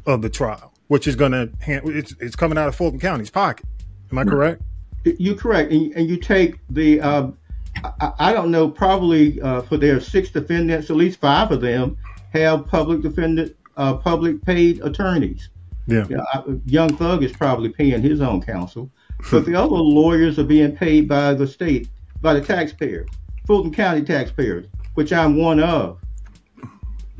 [0.07, 3.65] of the trial, which is going to it's it's coming out of Fulton County's pocket.
[4.11, 4.61] Am I correct?
[5.03, 6.99] You're correct, and, and you take the.
[7.01, 7.37] Um,
[7.83, 8.69] I, I don't know.
[8.69, 11.97] Probably uh, for their six defendants, at least five of them
[12.33, 15.49] have public defendant, uh, public paid attorneys.
[15.87, 16.05] Yeah.
[16.09, 18.91] Yeah, I- Young Thug is probably paying his own counsel,
[19.31, 21.87] but the other lawyers are being paid by the state,
[22.21, 23.07] by the taxpayers,
[23.45, 25.99] Fulton County taxpayers, which I'm one of.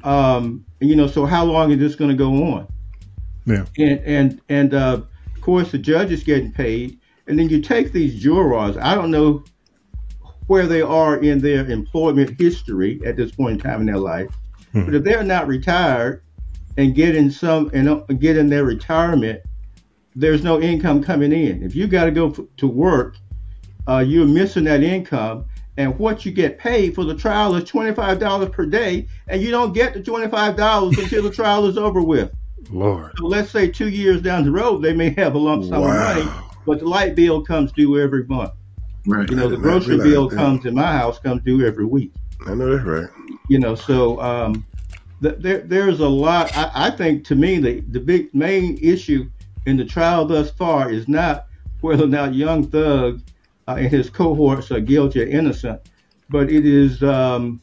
[0.03, 2.67] Um, you know, so how long is this going to go on?
[3.45, 3.65] Yeah.
[3.77, 5.01] and and and uh,
[5.35, 8.75] of course the judge is getting paid, and then you take these jurors.
[8.77, 9.43] I don't know
[10.47, 14.29] where they are in their employment history at this point in time in their life,
[14.73, 16.23] but if they're not retired
[16.77, 19.41] and getting some and uh, getting their retirement,
[20.15, 21.63] there's no income coming in.
[21.63, 23.17] If you got to go f- to work,
[23.87, 25.45] uh, you're missing that income.
[25.77, 29.73] And what you get paid for the trial is $25 per day, and you don't
[29.73, 32.31] get the $25 until the trial is over with.
[32.69, 33.13] Lord.
[33.17, 35.89] So let's say two years down the road, they may have a lump sum Wow.
[35.91, 36.31] of money,
[36.65, 38.51] but the light bill comes due every month.
[39.07, 39.29] Right.
[39.29, 42.11] You know, the grocery realize bill comes in my house comes due every week.
[42.45, 43.09] I know that's right.
[43.49, 44.65] You know, so um,
[45.21, 46.55] th- there there's a lot.
[46.57, 49.29] I, I think to me the the big main issue
[49.65, 51.47] in the trial thus far is not
[51.81, 53.21] whether or not Young Thug
[53.67, 55.81] uh, and his cohorts are guilty or innocent,
[56.29, 57.61] but it is um,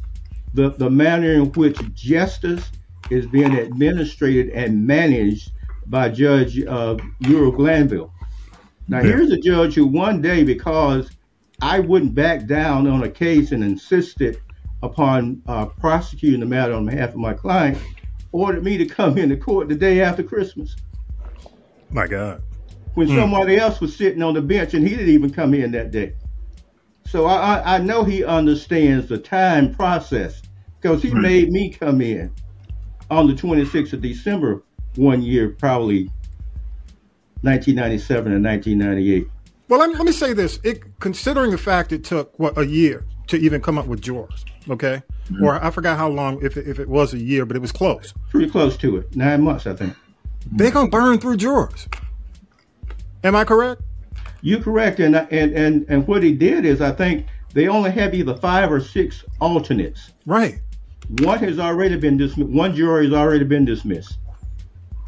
[0.55, 2.71] the the manner in which justice
[3.11, 5.51] is being administered and managed
[5.87, 8.11] by Judge uh, Ural Glanville.
[8.89, 9.09] Now, Yeah.
[9.09, 11.11] here's a judge who one day, because
[11.61, 14.39] I wouldn't back down on a case and insisted
[14.83, 17.83] upon uh, prosecuting the matter on behalf of my client,
[18.33, 20.79] ordered me to come into court the day after Christmas
[21.91, 22.43] My God.
[22.95, 23.13] when Hmm.
[23.15, 26.15] somebody else was sitting on the bench and he didn't even come in that day.
[27.07, 30.43] So I, I, I know he understands the time process
[30.81, 31.17] because he Right.
[31.17, 32.35] made me come in
[33.11, 34.65] on the 26th of December
[34.95, 36.13] one year, probably
[37.43, 39.34] 1997 and 1998.
[39.69, 40.59] Well, let me, let me say this.
[40.63, 44.45] It, considering the fact it took, what, a year to even come up with Jaws,
[44.69, 45.03] okay?
[45.43, 47.73] Or I forgot how long, if it, if it was a year, but it was
[47.73, 48.13] close.
[48.31, 49.17] Pretty close to it.
[49.17, 49.97] Nine months, I think.
[50.53, 51.89] They're going to burn through Jaws.
[53.25, 53.81] Am I correct?
[54.43, 58.13] You're correct, and and and and what he did is, I think they only have
[58.13, 60.11] either five or six alternates.
[60.27, 60.61] Right.
[61.21, 62.51] One has already been dismissed.
[62.51, 64.19] One jury has already been dismissed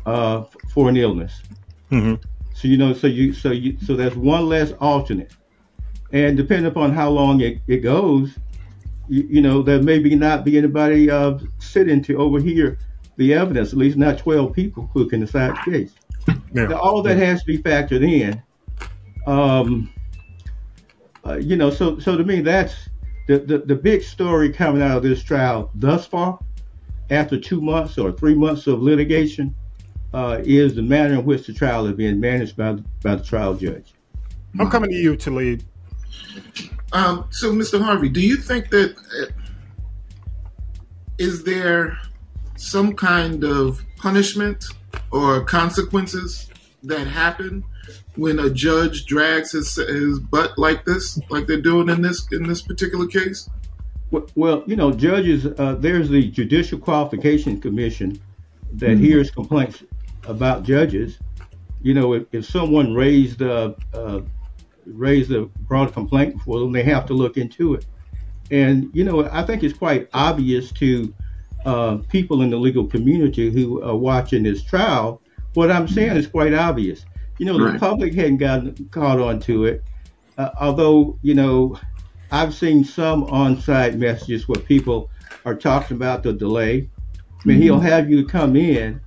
[0.06, 1.42] uh, for an illness.
[1.92, 2.14] Mm-hmm.
[2.56, 5.30] So you know, so you so you so there's one less alternate,
[6.10, 8.34] and depending upon how long it, it goes,
[9.10, 12.78] you, you know, there may be not be anybody uh, sitting to overhear
[13.18, 13.72] the evidence.
[13.72, 15.92] At least not 12 people who can decide the case.
[16.54, 16.68] Yeah.
[16.68, 18.42] Now, all that has to be factored in.
[19.26, 19.92] Um,
[21.26, 22.88] uh, you know, so so to me, that's
[23.28, 26.38] the, the the big story coming out of this trial thus far.
[27.10, 29.54] After two months or three months of litigation,
[30.16, 33.22] uh, is the manner in which the trial is being managed by the, by the
[33.22, 33.92] trial judge.
[34.58, 35.62] I'm coming to you, Talib.
[36.94, 37.82] Um, so, Mr.
[37.82, 39.26] Harvey, do you think that uh,
[41.18, 41.98] is there
[42.56, 44.64] some kind of punishment
[45.12, 46.48] or consequences
[46.84, 47.62] that happen
[48.14, 52.44] when a judge drags his his butt like this, like they're doing in this in
[52.44, 53.50] this particular case?
[54.10, 58.18] Well, well, you know, judges, uh, there's the Judicial Qualification Commission
[58.72, 59.82] that hears complaints
[60.26, 61.18] about judges.
[61.82, 64.20] You know, if, if someone raised uh, uh,
[64.84, 67.86] raised a broad complaint before them, they have to look into it.
[68.50, 71.14] And you know, I think it's quite obvious to
[71.64, 75.20] uh, people in the legal community who are watching this trial.
[75.54, 77.04] What I'm saying is quite obvious.
[77.38, 79.82] You know, the public hadn't gotten caught on to it,
[80.38, 81.78] uh, although you know
[82.30, 85.10] I've seen some on-site messages where people
[85.44, 86.88] are talking about the delay.
[87.18, 89.00] I mean, he'll have you come in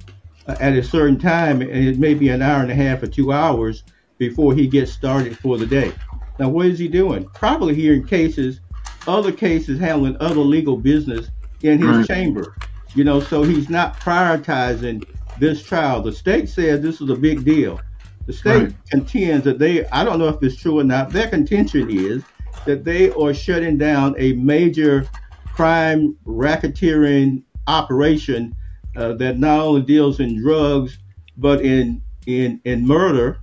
[0.59, 3.31] at a certain time, and it may be an hour and a half or two
[3.31, 3.83] hours
[4.19, 5.99] before he gets started for the day.
[6.39, 7.29] Now, what is he doing?
[7.39, 8.61] Probably hearing cases,
[9.07, 11.31] other cases handling other legal business
[11.61, 12.07] in his Right.
[12.07, 12.57] chamber.
[12.93, 15.03] You know, so he's not prioritizing
[15.35, 16.01] this trial.
[16.03, 17.85] The state said this is a big deal.
[18.27, 18.75] The state Right.
[18.91, 22.25] contends that they, I don't know if it's true or not, their contention is
[22.65, 25.11] that they are shutting down a major
[25.51, 28.55] crime racketeering operation
[28.95, 30.99] uh, that not only deals in drugs
[31.37, 33.39] but in in in murder,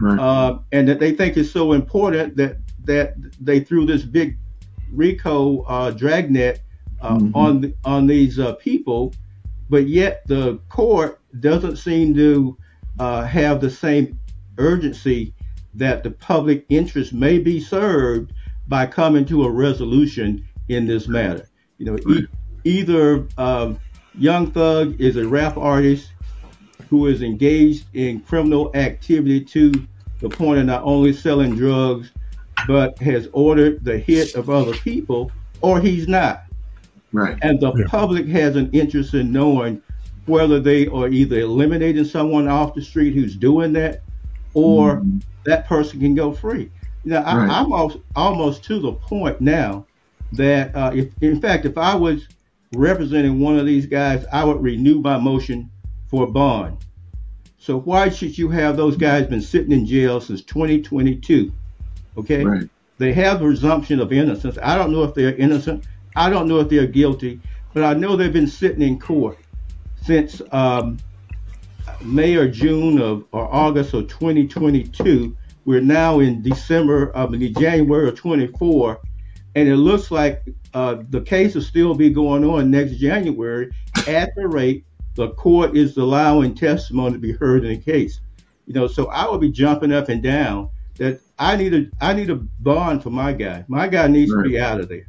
[0.00, 0.18] Right.
[0.18, 4.38] uh, and that they think is so important that that they threw this big
[4.92, 6.60] RICO uh, dragnet
[7.00, 7.30] uh, Mhm.
[7.34, 9.12] on the, on these uh, people,
[9.68, 12.56] but yet the court doesn't seem to
[12.98, 14.18] uh, have the same
[14.58, 15.34] urgency
[15.74, 18.32] that the public interest may be served
[18.68, 21.48] by coming to a resolution in this matter.
[21.78, 22.26] You know, e-
[22.64, 23.80] either um,
[24.16, 26.12] Young Thug is a rap artist
[26.88, 29.72] who is engaged in criminal activity to
[30.20, 32.12] the point of not only selling drugs,
[32.68, 36.44] but has ordered the hit of other people, or he's not.
[37.12, 37.36] Right.
[37.42, 37.84] And the Yeah.
[37.88, 39.80] public has an interest in knowing
[40.26, 44.02] whether they are either eliminating someone off the street who's doing that,
[44.54, 45.20] or Mhm.
[45.44, 46.70] that person can go free.
[47.04, 47.50] Now, I, Right.
[47.50, 49.84] I'm almost, almost to the point now
[50.32, 52.26] that, uh, if in fact, if I was
[52.76, 55.70] representing one of these guys, I would renew my motion
[56.08, 56.78] for bond.
[57.58, 61.52] So why should you have those guys been sitting in jail since 2022?
[62.18, 62.68] Okay, Right.
[62.98, 64.58] they have the presumption of innocence.
[64.62, 65.84] I don't know if they're innocent.
[66.14, 67.40] I don't know if they're guilty,
[67.72, 69.38] but I know they've been sitting in court
[70.02, 70.98] since um,
[72.02, 75.36] May or June of or August of 2022.
[75.64, 79.00] We're now in December of I mean, January of 24,
[79.54, 83.70] and it looks like uh, the case will still be going on next January
[84.06, 84.84] at the rate
[85.14, 88.20] the court is allowing testimony to be heard in the case.
[88.66, 92.14] You know, so I will be jumping up and down that I need a I
[92.14, 93.64] need a bond for my guy.
[93.68, 95.06] My guy needs to be out of there.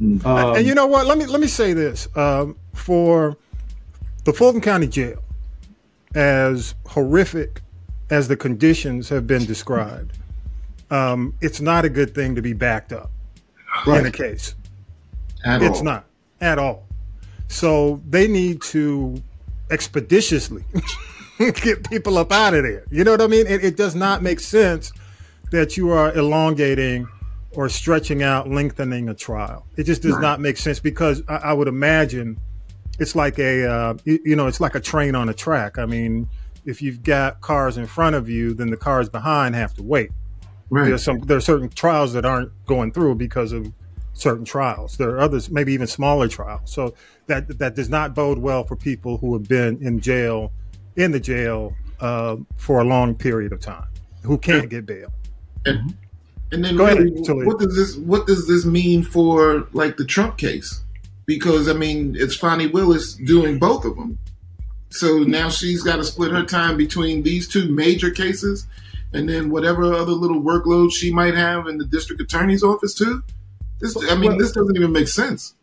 [0.00, 0.24] Mm.
[0.24, 1.06] Um, and you know what?
[1.06, 3.36] Let me let me say this um, for
[4.24, 5.22] the Fulton County Jail,
[6.14, 7.62] as horrific
[8.10, 10.18] as the conditions have been described,
[10.90, 13.10] um, it's not a good thing to be backed up
[13.86, 14.00] Right.
[14.00, 14.54] in a case.
[15.44, 15.84] At it's all.
[15.84, 16.04] not
[16.40, 16.86] at all.
[17.48, 19.20] So they need to
[19.70, 20.64] expeditiously
[21.38, 22.84] get people up out of there.
[22.90, 23.46] You know what I mean?
[23.46, 24.92] It, it does not make sense
[25.50, 27.08] that you are elongating
[27.52, 29.66] or stretching out, lengthening a trial.
[29.76, 30.22] It just does Right.
[30.22, 32.38] not make sense because I, I would imagine
[32.98, 35.78] it's like a uh, you, you know it's like a train on a track.
[35.78, 36.28] I mean,
[36.66, 40.10] if you've got cars in front of you, then the cars behind have to wait.
[40.68, 40.88] Right.
[40.88, 43.72] There's some there are certain trials that aren't going through because of
[44.20, 44.96] certain trials.
[44.96, 46.70] There are others, maybe even smaller trials.
[46.70, 46.94] So
[47.26, 50.52] that that does not bode well for people who have been in jail,
[50.96, 53.88] in the jail uh, for a long period of time,
[54.22, 55.12] who can't get bail.
[55.66, 55.94] And,
[56.52, 57.46] and then ahead, really, Talia.
[57.46, 60.82] what does this what does this mean for like the Trump case?
[61.26, 64.18] Because I mean, it's Fani Willis doing both of them.
[64.90, 68.66] So now she's got to split her time between these two major cases,
[69.12, 73.22] and then whatever other little workload she might have in the district attorney's office too.
[73.80, 75.54] This, I mean, Well- this doesn't even make sense.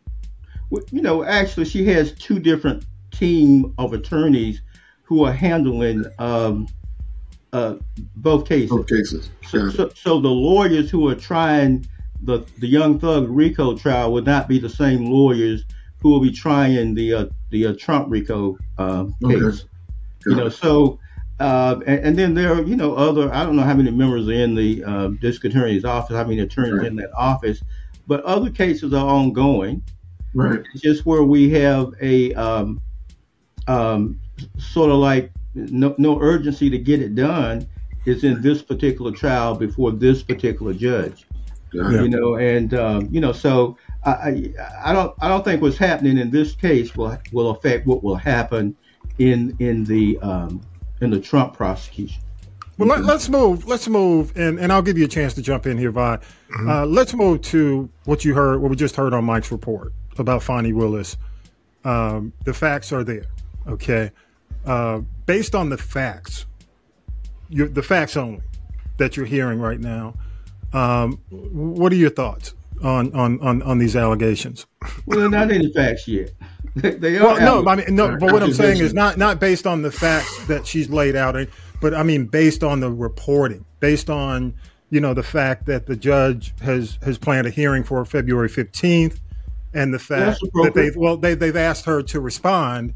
[0.69, 4.61] Well, You know, actually, she has two different team of attorneys
[5.03, 6.67] who are handling um,
[7.53, 7.75] uh,
[8.17, 8.69] both cases.
[8.71, 9.29] Both cases.
[9.47, 11.87] So, so, so the lawyers who are trying
[12.23, 15.63] the the Young Thug RICO trial would not be the same lawyers
[16.01, 19.39] who will be trying the uh, the uh, Trump RICO uh, Okay.
[19.39, 19.65] case.
[20.25, 20.99] You know, so
[21.39, 24.27] uh, and, and then there are you know other I don't know how many members
[24.27, 27.61] are in the uh, district attorney's office, how many attorneys are in that office,
[28.07, 29.83] but other cases are ongoing.
[30.33, 30.61] Right.
[30.73, 32.81] It's just where we have a um,
[33.67, 34.19] um,
[34.57, 37.67] sort of like no, no urgency to get it done
[38.05, 41.25] is in this particular trial before this particular judge.
[41.73, 44.53] Got You know, and um, you know, so I, I
[44.85, 48.15] I don't I don't think what's happening in this case will will affect what will
[48.15, 48.75] happen
[49.19, 50.61] in in the um,
[51.01, 52.21] in the Trump prosecution.
[52.77, 53.67] Well, let, let's move.
[53.67, 56.19] Let's move, and, and I'll give you a chance to jump in here, Vi.
[56.59, 60.43] Uh, let's move to what you heard, what we just heard on Mike's report about
[60.43, 61.17] Fani Willis.
[61.83, 63.25] Um, the facts are there,
[63.67, 64.11] okay?
[64.65, 66.45] Uh, based on the facts,
[67.49, 68.41] you the facts only
[68.97, 70.15] that you're hearing right now.
[70.73, 74.65] Um, what are your thoughts on on on, on these allegations?
[75.05, 76.31] Well, they're not any facts yet.
[76.75, 77.23] they are.
[77.23, 78.17] Well, no, I mean, no.
[78.17, 81.35] But what I'm saying is not not based on the facts that she's laid out,
[81.81, 84.53] but I mean based on the reporting, based on
[84.89, 89.19] you know the fact that the judge has has planned a hearing for February 15th,
[89.73, 92.93] and the fact that they well they they've asked her to respond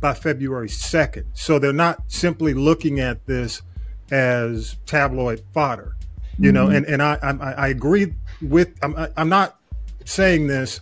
[0.00, 1.24] by February 2nd.
[1.34, 3.62] So they're not simply looking at this
[4.10, 5.94] as tabloid fodder,
[6.38, 6.66] you know.
[6.66, 6.76] Mhm.
[6.78, 9.58] And and I I, I agree with I'm I- I'm not
[10.04, 10.80] saying this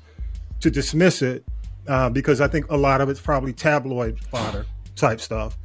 [0.61, 1.45] to dismiss it
[1.89, 5.57] uh, because I think a lot of it's probably tabloid fodder type stuff.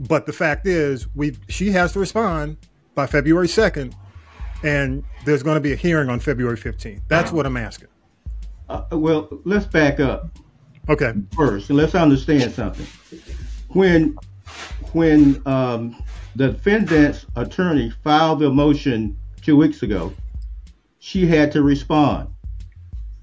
[0.00, 2.56] But the fact is, we she has to respond
[2.94, 3.94] by February second,
[4.62, 7.02] and there's going to be a hearing on February fifteenth.
[7.08, 7.88] That's what I'm asking.
[8.68, 10.28] Uh, well, let's back up.
[10.88, 11.12] Okay.
[11.36, 12.86] First, let's understand something.
[13.68, 14.16] When
[14.92, 16.02] when um,
[16.34, 20.14] the defendant's attorney filed the motion two weeks ago,
[20.98, 22.28] she had to respond.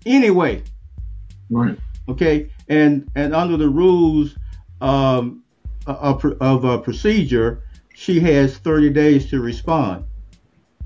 [0.05, 0.63] Anyway,
[1.49, 1.77] Right.
[2.07, 4.35] okay, and and under the rules
[4.79, 5.43] um,
[5.87, 10.05] of, of uh, procedure, she has 30 days to respond.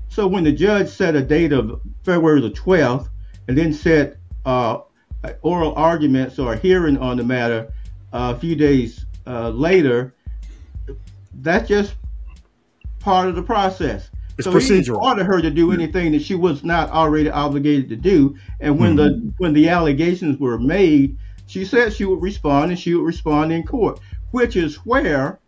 [0.08, 3.08] So when the judge set a date of February the 12th,
[3.48, 4.78] and then set uh,
[5.42, 7.72] oral arguments or a hearing on the matter
[8.12, 10.14] uh, a few days uh, later,
[11.34, 11.94] that's just
[12.98, 14.10] part of the process.
[14.38, 15.02] It's so he procedural.
[15.02, 18.36] order her to do anything that she was not already obligated to do.
[18.60, 22.94] And when the when the allegations were made, she said she would respond and she
[22.94, 24.00] would respond in court,
[24.32, 25.38] which is where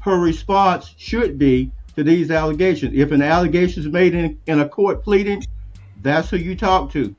[0.00, 2.94] her response should be to these allegations.
[2.96, 5.44] If an allegation is made in, in a court pleading,
[6.00, 7.14] that's who you talk to.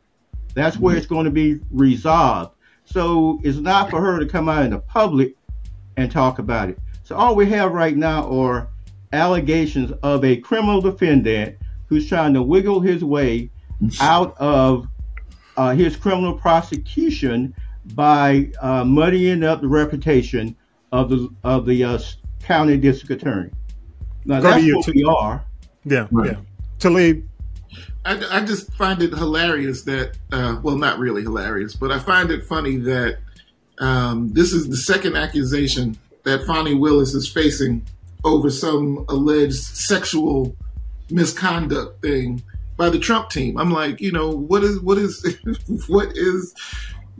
[0.53, 2.55] That's where it's going to be resolved.
[2.85, 5.35] So it's not for her to come out in the public
[5.97, 6.79] and talk about it.
[7.03, 8.69] So all we have right now are
[9.13, 13.49] allegations of a criminal defendant who's trying to wiggle his way
[13.99, 14.87] out of
[15.57, 17.53] uh, his criminal prosecution
[17.93, 20.55] by uh, muddying up the reputation
[20.91, 21.99] of the of the uh,
[22.43, 23.51] county district attorney.
[24.25, 25.45] Now Go that's you, what we are.
[25.85, 26.31] Yeah, Right.
[26.31, 26.37] yeah.
[26.79, 27.27] Talib,
[28.05, 32.31] I, I just find it hilarious that, uh, well, not really hilarious, but I find
[32.31, 33.19] it funny that
[33.79, 37.85] um, this is the second accusation that Fani Willis is facing
[38.23, 40.55] over some alleged sexual
[41.09, 42.41] misconduct thing
[42.77, 43.57] by the Trump team.
[43.57, 45.37] I'm like, you know, what is what is
[45.87, 46.53] what is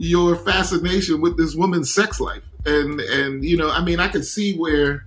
[0.00, 2.42] your fascination with this woman's sex life?
[2.64, 5.06] And and you know, I mean, I could see where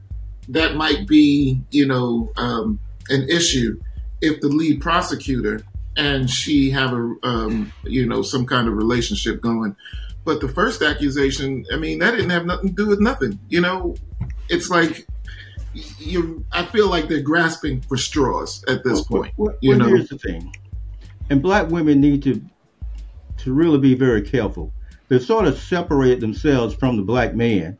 [0.50, 2.80] that might be, you know, um,
[3.10, 3.82] an issue
[4.22, 5.64] if the lead prosecutor
[5.98, 9.76] and she have a um, you know some kind of relationship going.
[10.26, 13.40] But the first accusation, I mean, that didn't have nothing to do with nothing.
[13.50, 13.96] You know,
[14.50, 15.06] it's like
[15.74, 16.46] you.
[16.52, 19.34] I feel like they're grasping for straws at this well, point.
[19.38, 20.54] Well, you well, know, here's the thing,
[21.30, 22.42] and black women need to
[23.40, 24.74] to really be very careful.
[25.14, 27.78] They sort of separate themselves from the black man,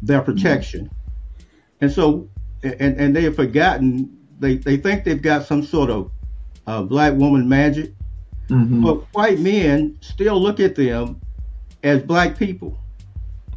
[0.00, 0.88] their protection,
[1.80, 2.28] and so
[2.62, 4.16] and and they have forgotten.
[4.38, 6.12] They they think they've got some sort of
[6.68, 7.94] uh, black woman magic,
[8.48, 8.80] Mhm.
[8.80, 11.20] but white men still look at them
[11.82, 12.78] as black people.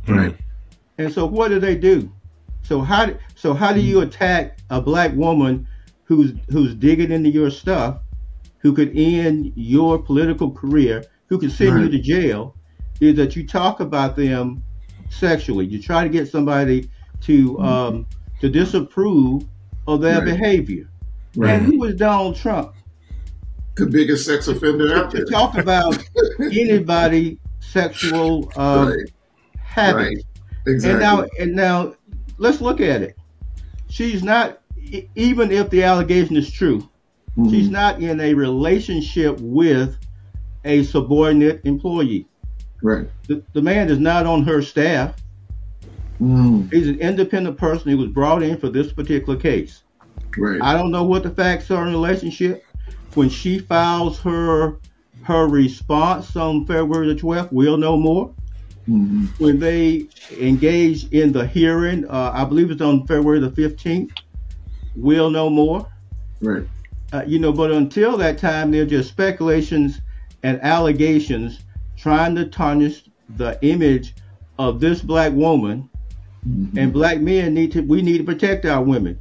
[0.08, 0.36] right?
[0.98, 2.12] And so what do they do?
[2.64, 5.68] So how do, so how do you attack a black woman
[6.06, 8.00] who's who's digging into your stuff,
[8.58, 12.56] who could end your political career, who could send you to jail?
[13.00, 14.64] Is that you talk about them
[15.10, 15.66] sexually?
[15.66, 16.89] You try to get somebody
[17.22, 18.06] to um,
[18.41, 19.43] to disapprove
[19.88, 20.26] of their Right.
[20.26, 20.89] behavior.
[21.36, 21.52] Right.
[21.54, 22.74] And who was Donald Trump?
[23.76, 25.26] The biggest sex offender out To there.
[25.26, 25.97] talk about
[26.39, 29.10] anybody sexual uh, Right.
[29.58, 29.95] habits.
[30.06, 30.18] Right.
[30.74, 30.91] Exactly.
[30.91, 31.93] And now, and now,
[32.38, 33.16] let's look at it.
[33.89, 34.62] She's not,
[35.16, 36.88] even if the allegation is true,
[37.38, 37.50] Mhm.
[37.50, 39.97] she's not in a relationship with
[40.66, 42.28] a subordinate employee.
[42.82, 43.08] Right.
[43.28, 45.16] The, the man is not on her staff.
[46.22, 46.72] Mm.
[46.72, 49.84] He's an independent person He was brought in for this particular case.
[50.38, 50.62] Right.
[50.62, 52.66] I don't know what the facts are in the relationship.
[53.14, 54.78] When she files her
[55.24, 58.34] her response on February the 12th, we'll know more.
[58.90, 59.28] Mhm.
[59.38, 60.08] when they
[60.40, 64.10] engage in the hearing, uh, I believe it's on February the 15th,
[64.96, 65.88] we'll know more.
[66.42, 66.64] Right.
[67.14, 70.02] Uh, you know, but until that time, they're just speculations
[70.42, 71.60] and allegations
[72.00, 73.04] trying to tarnish
[73.36, 74.16] the image
[74.58, 75.89] of this black woman.
[76.78, 79.20] And black men need to, we need to protect our women.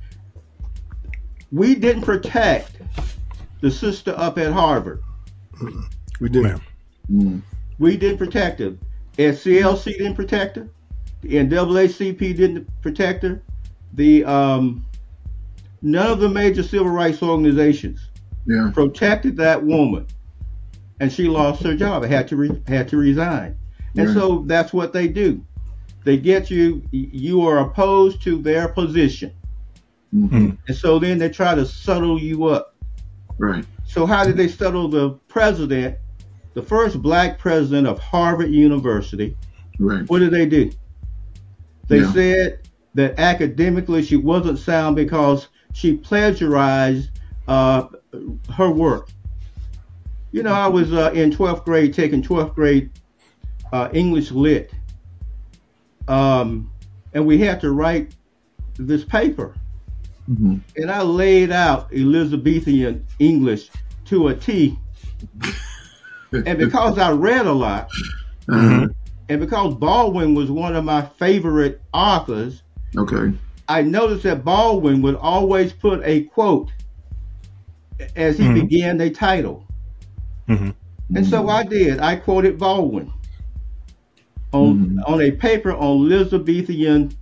[1.51, 2.77] We didn't protect
[3.61, 5.03] the sister up at Harvard.
[6.21, 6.63] We didn't.
[7.11, 7.43] Mm.
[7.81, 8.77] We didn't protect her.
[9.17, 10.69] SCLC didn't protect her.
[11.23, 13.43] The NAACP didn't protect her.
[13.95, 14.87] The um,
[15.83, 18.11] none of the major civil rights organizations
[18.47, 18.71] Yeah.
[18.73, 20.07] protected that woman,
[21.01, 22.05] and she lost her job.
[22.05, 23.57] Had to re- had to resign.
[23.97, 24.15] And Right.
[24.15, 25.41] so that's what they do.
[26.05, 26.83] They get you.
[26.91, 29.33] You are opposed to their position,
[30.15, 30.57] Mhm.
[30.67, 32.75] and so then they try to settle you up.
[33.39, 33.65] Right.
[33.85, 35.97] So how did they settle the president,
[36.55, 39.37] the first black president of Harvard University?
[39.79, 40.09] Right.
[40.09, 40.71] What did they do?
[41.89, 42.13] They Yeah.
[42.13, 42.59] said
[42.95, 47.11] that academically she wasn't sound because she plagiarized
[47.47, 47.85] uh,
[48.53, 49.09] her work.
[50.31, 52.91] You know, I was uh, in 12th grade taking 12th grade
[53.73, 54.73] uh, English lit,
[56.07, 56.71] um,
[57.15, 58.15] and we had to write
[58.77, 59.55] this paper.
[60.31, 60.61] Mhm.
[60.77, 63.71] And I laid out Elizabethan English
[64.07, 64.79] to a T.
[66.33, 67.89] and because I read a lot,
[68.49, 68.89] Uh-huh.
[69.31, 72.63] and because Baldwin was one of my favorite authors,
[72.97, 73.33] Okay.
[73.69, 76.71] I noticed that Baldwin would always put a quote
[78.17, 78.55] as he Mhm.
[78.55, 79.65] began a title.
[80.49, 80.75] Mhm.
[81.15, 82.01] And so I did.
[82.01, 83.13] I quoted Baldwin
[84.53, 87.13] on on a paper on Elizabethan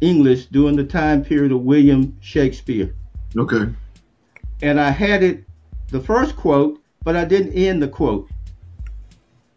[0.00, 2.92] English during the time period of William Shakespeare.
[3.36, 3.72] Okay.
[4.62, 5.44] And I had it
[5.88, 8.28] the first quote, but I didn't end the quote.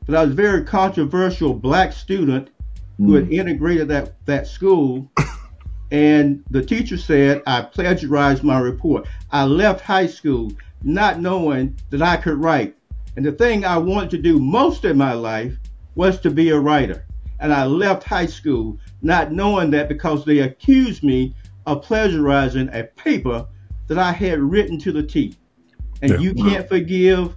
[0.05, 2.49] But I was a very controversial black student
[2.97, 5.09] who had integrated that, that school.
[5.91, 9.07] And the teacher said I plagiarized my report.
[9.31, 10.51] I left high school
[10.83, 12.75] not knowing that I could write.
[13.15, 15.57] And the thing I wanted to do most in my life
[15.95, 17.05] was to be a writer.
[17.39, 21.35] And I left high school not knowing that because they accused me
[21.65, 23.47] of plagiarizing a paper
[23.87, 25.35] that I had written to the T.
[26.01, 26.19] And Yeah.
[26.19, 27.35] you can't forgive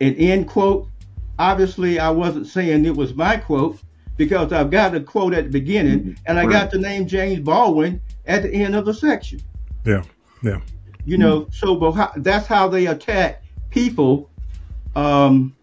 [0.00, 0.88] an end quote.
[1.38, 3.80] Obviously, I wasn't saying it was my quote
[4.16, 6.12] because I've got a quote at the beginning mm-hmm.
[6.26, 9.40] and I got the name James Baldwin at the end of the section.
[9.84, 10.02] Yeah.
[10.42, 10.60] Yeah.
[11.04, 14.28] You know, so that's how they attack people
[14.96, 15.54] um,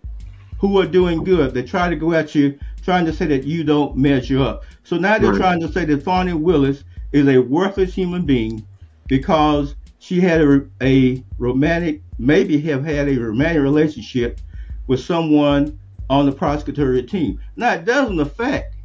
[0.59, 1.53] who are doing good.
[1.53, 4.63] They try to go at you, trying to say that you don't measure up.
[4.83, 5.39] So now they're Right.
[5.39, 8.65] trying to say that Fani Willis is a worthless human being
[9.07, 14.39] because she had a, a romantic, maybe have had a romantic relationship
[14.87, 15.77] with someone
[16.09, 17.39] on the prosecutorial team.
[17.55, 18.75] Now it doesn't affect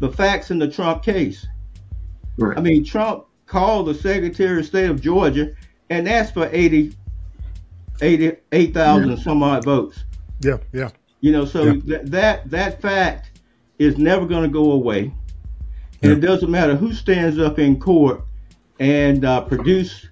[0.00, 1.46] the facts in the Trump case.
[2.36, 2.58] Right.
[2.58, 5.52] I mean, Trump called the Secretary of State of Georgia
[5.90, 6.92] and asked for 80,
[8.00, 9.16] 80 8,000 Yeah.
[9.16, 10.04] some odd votes.
[10.40, 10.58] Yeah.
[10.72, 10.90] Yeah.
[11.20, 11.72] You know, so Yeah.
[11.72, 13.40] th- that that fact
[13.78, 15.12] is never going to go away,
[16.02, 18.22] and it doesn't matter who stands up in court
[18.78, 20.06] and uh, produce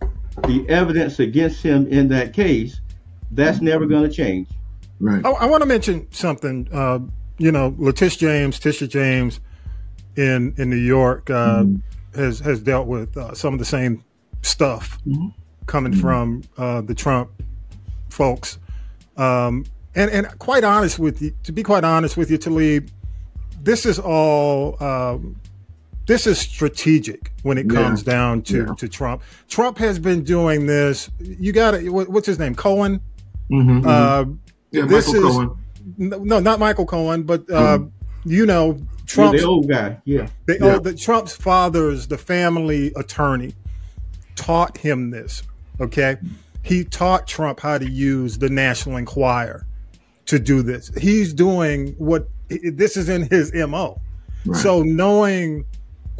[0.47, 2.80] the evidence against him in that case,
[3.30, 4.49] that's never going to change.
[5.01, 5.24] Right.
[5.24, 6.68] I, I want to mention something.
[6.72, 7.01] Uh,
[7.39, 9.41] you know, Letitia James, Tisha James,
[10.16, 12.20] in in New York, uh, mm-hmm.
[12.20, 14.05] has has dealt with uh, some of the same
[14.43, 15.28] stuff mm-hmm.
[15.66, 16.01] coming mm-hmm.
[16.01, 17.30] from uh, the Trump
[18.12, 18.58] folks.
[19.16, 22.88] Um, and and quite honest with you, to be quite honest with you, Talib,
[23.62, 25.36] this is all um,
[26.06, 28.12] this is strategic when it comes yeah.
[28.12, 28.74] down to, yeah.
[28.78, 29.22] to Trump.
[29.48, 31.10] Trump has been doing this.
[31.18, 31.88] You got it.
[31.88, 32.54] What's his name?
[32.54, 33.00] Cohen.
[33.50, 34.32] Mm-hmm, uh, mm-hmm.
[34.70, 35.58] yeah, this Michael is Cohen.
[36.26, 38.30] no, not Michael Cohen, but uh, mm-hmm.
[38.30, 39.98] you know, Trump, the old guy.
[40.04, 40.78] Yeah, the, yeah.
[40.78, 43.54] the Trump's father's the family attorney
[44.34, 45.42] taught him this.
[45.80, 46.16] Okay,
[46.62, 49.66] he taught Trump how to use the National Enquirer
[50.26, 50.90] to do this.
[50.98, 54.00] He's doing what this is in his mo.
[54.44, 54.60] Right.
[54.60, 55.64] So knowing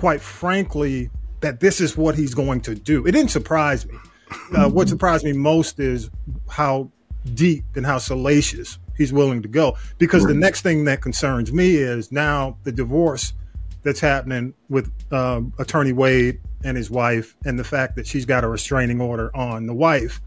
[0.03, 1.09] quite frankly,
[1.43, 3.07] that this is what he's going to do.
[3.07, 3.97] It didn't surprise me.
[4.53, 6.11] Uh, what surprised me most is
[6.49, 6.91] how
[7.35, 9.77] deep and how salacious he's willing to go.
[9.99, 10.33] Because right.
[10.33, 13.33] the next thing that concerns me is now the divorce
[13.85, 18.43] that's happening with um, Attorney Wade and his wife, and the fact that she's got
[18.43, 20.21] a restraining order on the wife.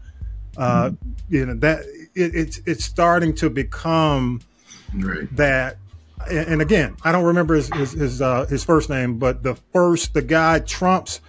[0.56, 0.90] Uh.
[1.28, 1.80] You know that
[2.14, 4.40] it, it's it's starting to become
[4.94, 5.34] right.
[5.36, 5.78] that
[6.30, 10.14] and again, I don't remember his his his, uh, his, first name, but the first
[10.14, 11.20] the guy Trump's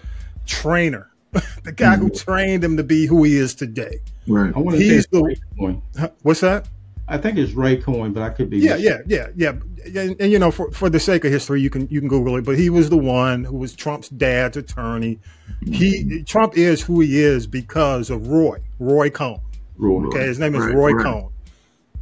[0.45, 1.11] trainer,
[1.63, 2.03] the guy mm-hmm.
[2.03, 3.99] who trained him to be who he is today.
[4.27, 4.53] Right.
[4.55, 5.81] I want to He's the, Ray Cohen.
[6.23, 6.67] What's that?
[7.07, 8.59] I think it's Ray Cohen, but I could be.
[8.59, 9.53] Yeah, yeah, yeah, yeah.
[9.85, 12.35] And, and, you know, for, for the sake of history, you can you can Google
[12.37, 12.43] it.
[12.43, 15.19] But he was the one who was Trump's dad's attorney.
[15.65, 19.39] He Trump is who he is because of Roy Roy Cohn.
[19.77, 20.05] Roy.
[20.07, 21.03] Okay, his name is right, Roy right.
[21.03, 21.31] Cohn.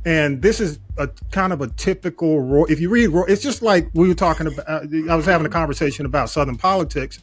[0.05, 2.65] And this is a kind of a typical Roy.
[2.69, 4.69] If you read Roy, it's just like we were talking about.
[4.69, 7.19] Uh, I was having a conversation about Southern politics,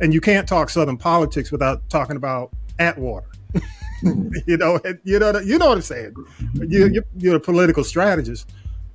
[0.00, 3.28] and you can't talk Southern politics without talking about Atwater.
[4.46, 6.14] you know, you know, you know what I'm saying.
[6.54, 8.50] You, you're, you're a political strategist.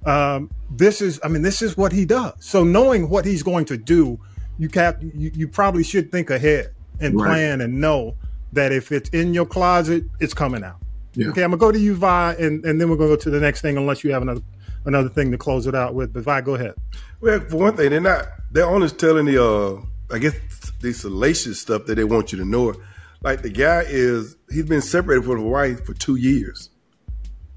[0.06, 2.34] Um, this is, I mean, this is what he does.
[2.40, 4.20] So knowing what he's going to do,
[4.58, 7.28] you cap, you, you probably should think ahead and right.
[7.28, 8.16] plan and know
[8.54, 10.78] that if it's in your closet, it's coming out.
[11.14, 11.30] Yeah.
[11.30, 13.39] Okay, I'm gonna go to you, Vi, and, and then we're gonna go to the
[13.39, 14.41] next thing, unless you have another
[14.86, 16.14] another thing to close it out with.
[16.14, 16.74] But Vi, go ahead.
[17.22, 19.82] Well, for one thing, they're not they're only telling the uh
[20.14, 20.36] I guess
[20.82, 22.74] the salacious stuff that they want you to know.
[23.22, 26.70] Like the guy is he's been separated from his wife for two years.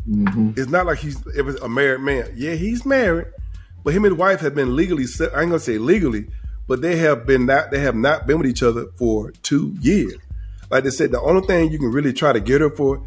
[0.08, 0.52] Mm-hmm.
[0.56, 2.32] It's not like he's it was a married man.
[2.34, 3.28] Yeah, he's married,
[3.84, 5.04] but him and his wife have been legally.
[5.20, 6.26] I ain't gonna say legally,
[6.72, 7.70] but they have been not.
[7.70, 10.16] They have not been with each other for two years.
[10.70, 13.06] Like they said, the only thing you can really try to get her for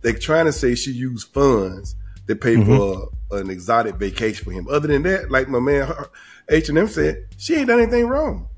[0.00, 1.96] they're trying to say she used funds
[2.28, 2.72] to pay mm-hmm.
[2.72, 4.68] for an exotic vacation for him.
[4.70, 5.92] Other than that, like my man
[6.48, 8.48] H and M said, she ain't done anything wrong.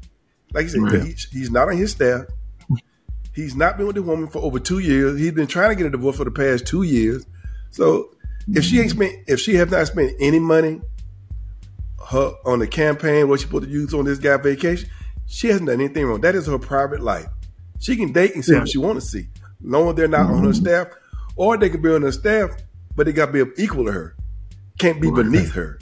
[0.53, 1.03] Like he said, right.
[1.03, 2.27] he, he's not on his staff.
[3.35, 5.19] He's not been with the woman for over two years.
[5.19, 7.25] He's been trying to get a divorce for the past two years.
[7.71, 8.15] So
[8.49, 10.83] if she ain't spent, if she have not spent any money
[12.11, 14.89] her on the campaign, what she put to use on this guy vacation,
[15.27, 16.21] she hasn't done anything wrong.
[16.21, 17.27] That is her private life.
[17.79, 18.61] She can date and see yeah.
[18.61, 19.29] what she want to see.
[19.61, 20.35] Knowing they're not mm-hmm.
[20.35, 20.65] on her mm-hmm.
[20.65, 20.89] staff,
[21.37, 22.51] or they could be on her staff,
[22.95, 24.17] but they got to be equal to her.
[24.79, 25.25] Can't be right.
[25.25, 25.79] beneath her.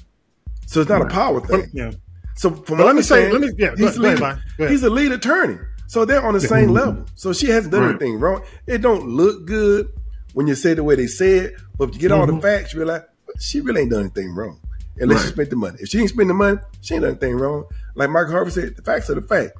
[0.67, 1.11] So it's not right.
[1.11, 1.71] a power thing.
[1.73, 1.93] Yeah.
[2.37, 5.59] So from what I'm saying, let me, yeah, he's, go, lead, he's a lead attorney.
[5.89, 6.73] So they're on the same mm-hmm.
[6.73, 7.07] level.
[7.17, 7.91] So she hasn't done right.
[7.91, 8.45] anything wrong.
[8.67, 9.89] It don't look good
[10.35, 12.21] when you say the way they say it, but if you get mm-hmm.
[12.21, 12.43] all the mm-hmm.
[12.43, 13.03] facts, you're like,
[13.41, 14.61] she really ain't done anything wrong.
[14.99, 15.27] Unless right.
[15.27, 15.79] she spent the money.
[15.81, 17.65] If she ain't spend the money, she ain't done anything wrong.
[17.95, 19.53] Like Michael Harvey said, the facts are the fact.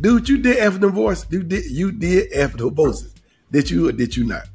[0.00, 1.26] Dude, you did after the divorce.
[1.30, 3.12] You did you did after divorce.
[3.50, 4.48] Did you or did you not?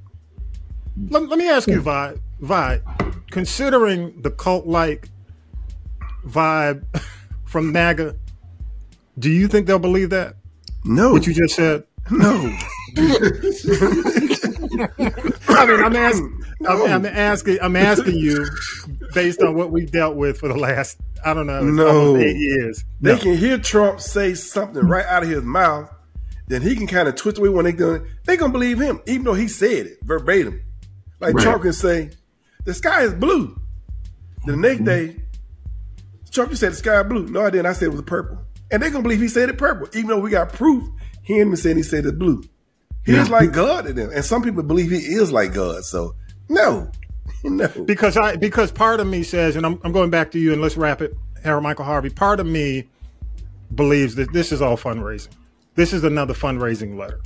[1.10, 1.82] Let, let me ask you, hmm.
[1.82, 2.80] Vi, Vi,
[3.32, 5.10] considering the cult like
[6.26, 6.86] vibe
[7.46, 8.16] from MAGA,
[9.20, 10.36] do you think they'll believe that?
[10.86, 11.12] No.
[11.12, 11.84] What you just said?
[12.12, 12.32] No.
[15.50, 16.43] I mean, I'm asking.
[16.64, 16.86] No.
[16.86, 17.60] I'm, I'm, asking.
[17.62, 18.46] I'm asking you,
[19.14, 22.18] based on what we dealt with for the last, I don't know, no.
[22.18, 22.84] eight years.
[23.02, 23.20] They no.
[23.20, 25.90] can hear Trump say something right out of his mouth,
[26.48, 28.06] then he can kind of twist away when they going.
[28.26, 30.62] They gonna believe him, even though he said it verbatim.
[31.20, 31.44] Like right.
[31.44, 32.12] Trump can say,
[32.66, 33.60] the sky is blue.
[34.46, 34.86] The next mm-hmm.
[34.86, 35.16] day,
[36.32, 37.28] Trump just said the sky blue.
[37.28, 37.68] No, I didn't.
[37.68, 38.40] I said it was purple.
[38.72, 40.84] And they're gonna believe he said it purple, even though we got proof
[41.24, 42.44] he and me saying he said it blue.
[43.06, 43.22] He yeah.
[43.22, 44.12] is like God to them.
[44.14, 45.84] And some people believe he is like God.
[45.84, 46.16] So
[46.50, 46.90] no.
[47.44, 47.68] no.
[47.86, 50.62] Because I because part of me says, and I'm, I'm going back to you and
[50.62, 52.10] let's wrap it, Harold Michael Harvey.
[52.10, 52.88] Part of me
[53.76, 55.34] believes that this is all fundraising.
[55.76, 57.22] This is another fundraising letter.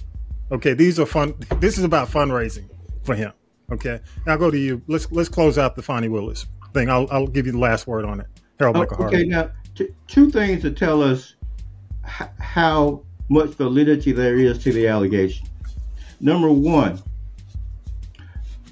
[0.51, 1.36] Okay, these are fun.
[1.59, 2.70] This is about fundraising
[3.03, 3.34] for him.
[3.72, 4.82] Okay, now I'll go to you.
[4.88, 6.89] Let's let's close out the Fani Willis thing.
[6.89, 8.28] I'll I'll give you the last word on it.
[8.59, 11.36] Harold oh, Michael Okay, now t- two things to tell us
[12.05, 15.47] h- how much validity there is to the allegation.
[16.20, 17.01] Number one,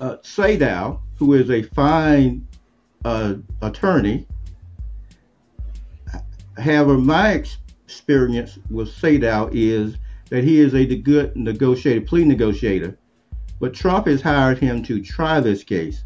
[0.01, 2.47] uh, Sadow, who is a fine
[3.03, 4.27] uh, attorney,
[6.57, 9.97] however, my experience with Sadow is
[10.29, 12.97] that he is a good negotiator, plea negotiator,
[13.59, 16.03] but Trump has hired him to try this case.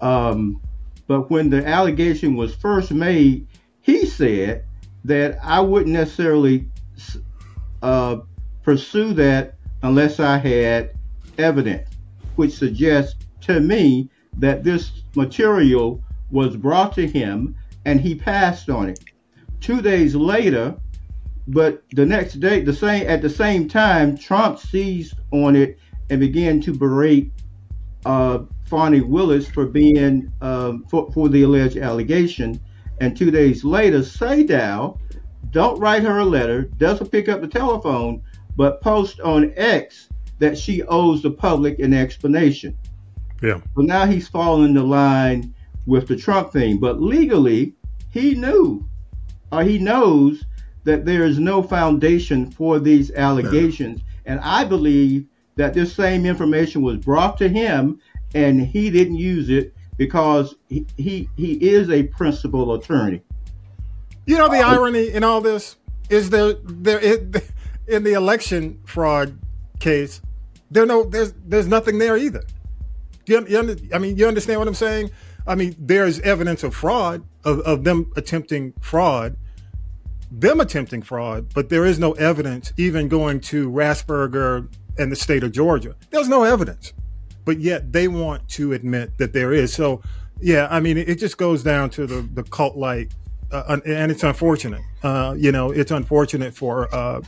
[0.00, 0.60] Um,
[1.06, 3.46] but when the allegation was first made,
[3.80, 4.64] he said
[5.04, 6.68] that I wouldn't necessarily
[7.82, 8.18] uh,
[8.62, 10.92] pursue that unless I had
[11.38, 11.88] evidence,
[12.42, 18.88] which suggests to me that this material was brought to him and he passed on
[18.88, 18.98] it.
[19.60, 20.74] Two days later,
[21.46, 25.78] but the next day, the same at the same time, Trump seized on it
[26.10, 27.30] and began to berate
[28.06, 28.40] uh,
[28.72, 32.60] Willis for being um, for, for the alleged allegation.
[33.00, 34.98] And two days later, Sadow
[35.50, 38.20] don't write her a letter, doesn't pick up the telephone,
[38.56, 40.08] but post on X
[40.42, 42.76] that she owes the public an explanation.
[43.40, 43.60] Yeah.
[43.76, 45.54] So now he's falling the line
[45.86, 46.78] with the Trump thing.
[46.78, 47.74] But legally,
[48.10, 48.84] he knew
[49.52, 50.42] or he knows
[50.82, 54.00] that there is no foundation for these allegations.
[54.26, 58.00] And I believe that this same information was brought to him
[58.34, 63.22] and he didn't use it because he, he, he is a principal attorney.
[64.26, 65.76] You know the uh, irony in all this
[66.10, 66.98] is there there
[67.86, 69.38] in the election fraud
[69.78, 70.20] case
[70.72, 72.42] there no there's there's nothing there either.
[73.26, 75.10] You, you, I mean you understand what I'm saying?
[75.46, 79.36] I mean there's evidence of fraud of, of them attempting fraud,
[80.30, 84.68] them attempting fraud, but there is no evidence even going to Raffensperger
[84.98, 85.94] and the state of Georgia.
[86.10, 86.92] There's no evidence,
[87.44, 89.72] but yet they want to admit that there is.
[89.72, 90.02] So
[90.40, 93.10] yeah, I mean it just goes down to the the cult like
[93.52, 94.80] uh, and it's unfortunate.
[95.02, 97.20] Uh, you know, it's unfortunate for uh,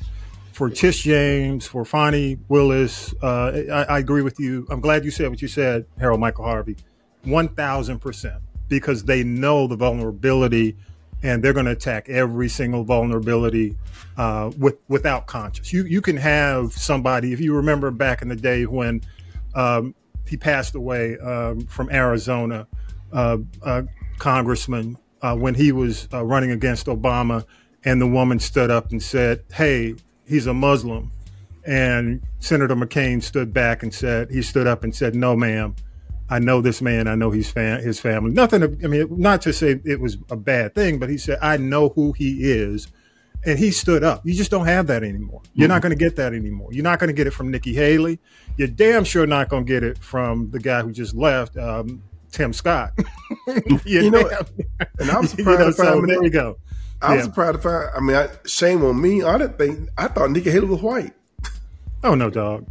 [0.55, 3.13] for Tish James, for Fani Willis.
[3.21, 4.67] Uh, I, I, agree with you.
[4.71, 6.77] I'm glad you said what you said, Harold Michael Harvey,
[7.25, 10.77] one thousand percent, because they know the vulnerability,
[11.25, 13.77] and they're going to attack every single vulnerability
[14.17, 15.73] uh, with without conscience.
[15.73, 19.01] You you can have somebody if you remember back in the day when
[19.57, 19.93] um,
[20.25, 22.69] he passed away um, from Arizona,
[23.13, 23.39] uh,
[24.19, 27.45] Congressman uh, when he was uh, running against Obama,
[27.85, 29.97] and the woman stood up and said, "Hey,
[30.27, 31.11] he's a Muslim,"
[31.67, 35.75] and Senator McCain stood back and said, "He stood up and said, no, ma'am."
[36.31, 37.07] I know this man.
[37.07, 38.33] I know his fam- his family.
[38.33, 38.63] Nothing.
[38.63, 41.91] I mean, not to say it was a bad thing, but he said, "I know
[41.91, 42.89] who he is,"
[43.45, 44.23] and he stood up.
[44.25, 45.43] You just don't have that anymore.
[45.53, 45.75] You're mm-hmm.
[45.75, 46.73] not going to get that anymore.
[46.73, 48.19] You're not going to get it from Nikki Haley.
[48.57, 52.03] You're damn sure not going to get it from the guy who just left, um,
[52.33, 52.93] Tim Scott.
[53.85, 54.29] you, know,
[54.99, 56.57] and I'm surprised you know, so there you go.
[57.05, 57.91] I was surprised to find.
[57.95, 59.23] I mean, I, shame on me.
[59.23, 59.89] I didn't think.
[59.97, 61.13] I thought Nikki Haley was white.
[62.03, 62.67] Oh no, dog.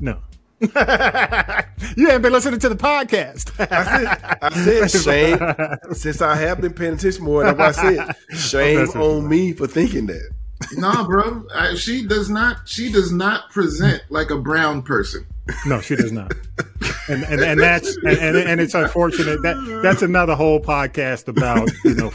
[0.00, 0.20] No.
[0.60, 3.52] you haven't been listening to the podcast.
[3.60, 5.00] I said, I said
[5.88, 5.94] shame.
[5.94, 9.68] since I have been paying attention more, why I said oh, shame on me for
[9.68, 10.30] thinking that.
[10.76, 11.46] Nah, bro.
[11.54, 12.68] I, she does not.
[12.68, 15.26] She does not present like a brown person.
[15.66, 16.32] No, she does not.
[17.08, 21.70] And and, and that's and, and, and, it's unfortunate that that's another whole podcast about
[21.84, 22.10] you know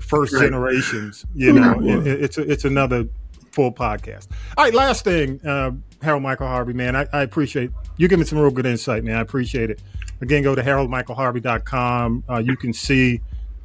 [0.00, 0.42] first right.
[0.42, 1.26] generations.
[1.34, 3.06] You know, it, it's a, it's another
[3.52, 4.28] full podcast.
[4.56, 8.38] All right, last thing, uh, Harold Michael Harvey, man, I, I appreciate you giving some
[8.38, 9.16] real good insight, man.
[9.16, 9.80] I appreciate it.
[10.20, 12.24] Again, go to haroldmichaelharvey.com.
[12.28, 13.20] Uh, you can see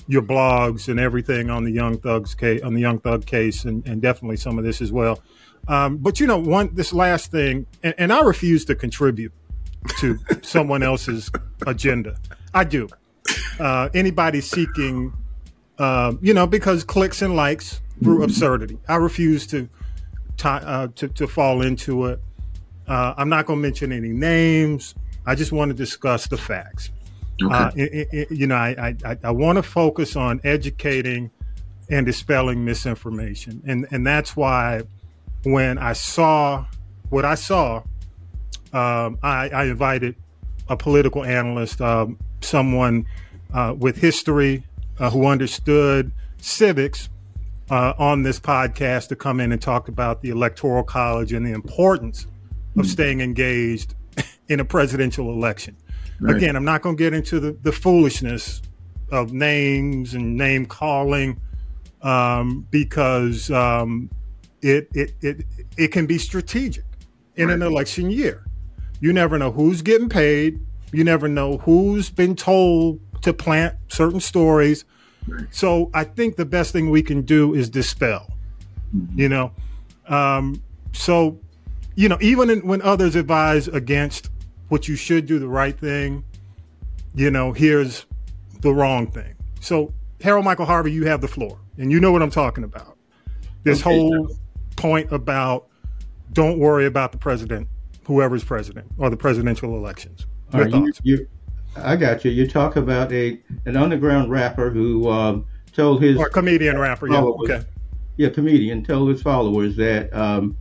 [0.08, 3.86] your blogs and everything on the Young Thugs case, on the Young Thug case, and,
[3.86, 5.22] and definitely some of this as well.
[5.68, 9.34] Um, but you know, one this last thing, and, and I refuse to contribute
[10.00, 11.30] to someone else's
[11.66, 12.18] agenda.
[12.54, 12.88] I do.
[13.60, 15.14] Uh, anybody seeking,
[15.78, 18.78] uh, you know, because clicks and likes through absurdity.
[18.88, 19.68] I refuse to
[20.44, 22.22] uh, to, to fall into it.
[22.88, 24.96] Uh, I'm not going to mention any names.
[25.26, 26.92] I just want to discuss the facts.
[27.42, 27.54] Okay.
[27.54, 31.30] Uh, it, it, you know, I, I, I want to focus on educating
[31.90, 34.82] and dispelling misinformation, and and that's why
[35.44, 36.66] when I saw
[37.10, 37.84] what I saw,
[38.74, 40.16] um, I, I, invited
[40.68, 43.06] a political analyst, um, someone
[43.54, 44.64] uh, with history
[45.00, 47.08] uh, who understood civics
[47.70, 51.52] uh, on this podcast to come in and talk about the electoral college and the
[51.52, 52.28] importance
[52.78, 53.96] of staying engaged
[54.50, 55.76] in a presidential election.
[56.20, 56.36] Right.
[56.36, 58.62] Again, I'm not going to get into the, the foolishness
[59.12, 61.40] of names and name calling
[62.02, 64.10] um, because um,
[64.62, 65.46] it it it
[65.78, 66.86] it can be strategic
[67.36, 67.56] in right.
[67.56, 68.46] an election year.
[69.00, 70.60] You never know who's getting paid.
[70.92, 74.86] You never know who's been told to plant certain stories.
[75.28, 75.46] Right.
[75.52, 78.28] So I think the best thing we can do is dispel.
[78.96, 79.20] Mm-hmm.
[79.20, 79.52] You know,
[80.08, 80.62] um,
[80.94, 81.40] so
[81.96, 84.30] you know, even in, when others advise against
[84.70, 86.24] what you should do the right thing,
[87.16, 88.06] you know, here's
[88.62, 89.34] the wrong thing.
[89.60, 92.98] So, Harold Michael Harvey, you have the floor, and you know what I'm talking about.
[93.64, 93.98] This Okay.
[93.98, 94.28] whole
[94.76, 95.68] point about
[96.34, 97.68] don't worry about the president,
[98.06, 100.26] whoever's president, or the presidential elections.
[100.54, 101.00] Your right, thoughts?
[101.04, 101.28] you,
[101.76, 102.32] I got you.
[102.32, 107.22] You talk about a an underground rapper who um, told his Or comedian rapper, yeah.
[107.22, 107.62] Okay.
[108.18, 110.58] yeah, comedian told his followers that um,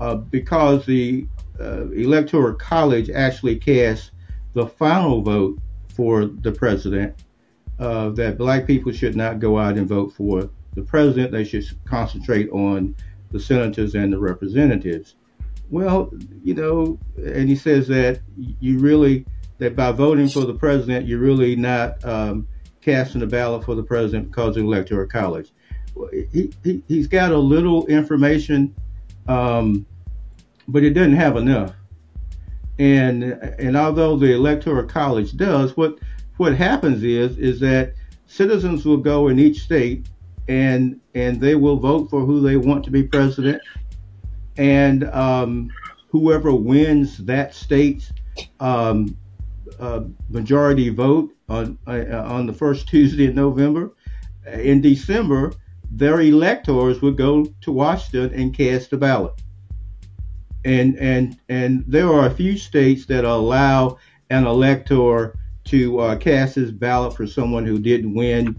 [0.00, 1.26] uh, because the
[1.60, 4.12] uh, electoral college actually cast
[4.54, 5.58] the final vote
[5.94, 7.14] for the president,
[7.78, 11.32] uh, that black people should not go out and vote for the president.
[11.32, 12.94] They should concentrate on
[13.30, 15.14] the senators and the representatives.
[15.70, 16.10] Well,
[16.42, 19.24] you know, and he says that you really
[19.58, 22.48] that by voting for the president, you're really not um,
[22.80, 25.52] casting a ballot for the president because of electoral college.
[26.32, 28.74] He, he he's got a little information,
[29.28, 29.86] um,
[30.70, 31.74] but it doesn't have enough.
[32.78, 35.98] And and although the electoral college does, what
[36.38, 37.94] what happens is is that
[38.26, 40.06] citizens will go in each state
[40.48, 43.60] and and they will vote for who they want to be president
[44.56, 45.70] and um,
[46.08, 48.12] whoever wins that state's
[48.60, 49.16] um,
[49.78, 53.94] uh, majority vote on uh, on the first Tuesday in November,
[54.52, 55.52] in December,
[55.90, 59.32] their electors would go to Washington and cast a ballot.
[60.64, 63.98] And and and there are a few states that allow
[64.30, 68.58] an elector to uh, cast his ballot for someone who didn't win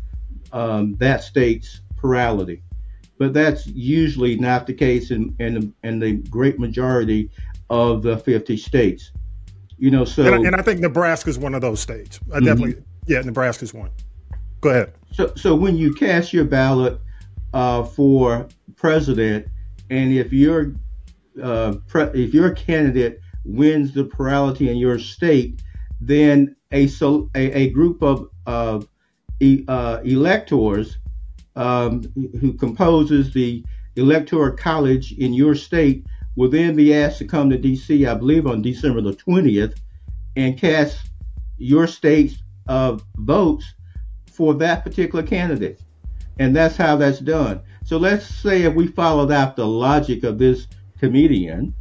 [0.51, 2.63] um, that state's plurality
[3.21, 7.29] but that's usually not the case in, in, in the great majority
[7.69, 9.11] of the 50 states.
[9.77, 12.19] You know, so and, I, and I think Nebraska's one of those states.
[12.33, 12.45] I Mhm.
[12.45, 13.91] definitely, yeah, Nebraska's one.
[14.61, 14.93] Go ahead.
[15.11, 16.99] so so when you cast your ballot
[17.53, 19.45] uh, for president,
[19.91, 20.73] and if your
[21.41, 25.61] uh, pre- if your candidate wins the plurality in your state,
[25.99, 28.87] then a so a, a group of of
[29.39, 30.97] e- uh, electors
[31.55, 32.03] um,
[32.39, 33.63] who composes the
[33.95, 36.05] electoral college in your state
[36.35, 38.05] will then be asked to come to D.C.
[38.05, 39.75] I believe on December the twentieth
[40.35, 41.09] and cast
[41.57, 43.73] your state's uh, votes
[44.31, 45.81] for that particular candidate.
[46.39, 47.61] And that's how that's done.
[47.83, 50.67] So let's say if we followed out the logic of this
[51.01, 51.73] comedian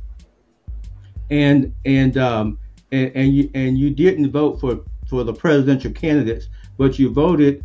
[1.29, 2.59] and and um
[2.91, 6.49] and, and you and you didn't vote for for the presidential candidates,
[6.79, 7.65] but you voted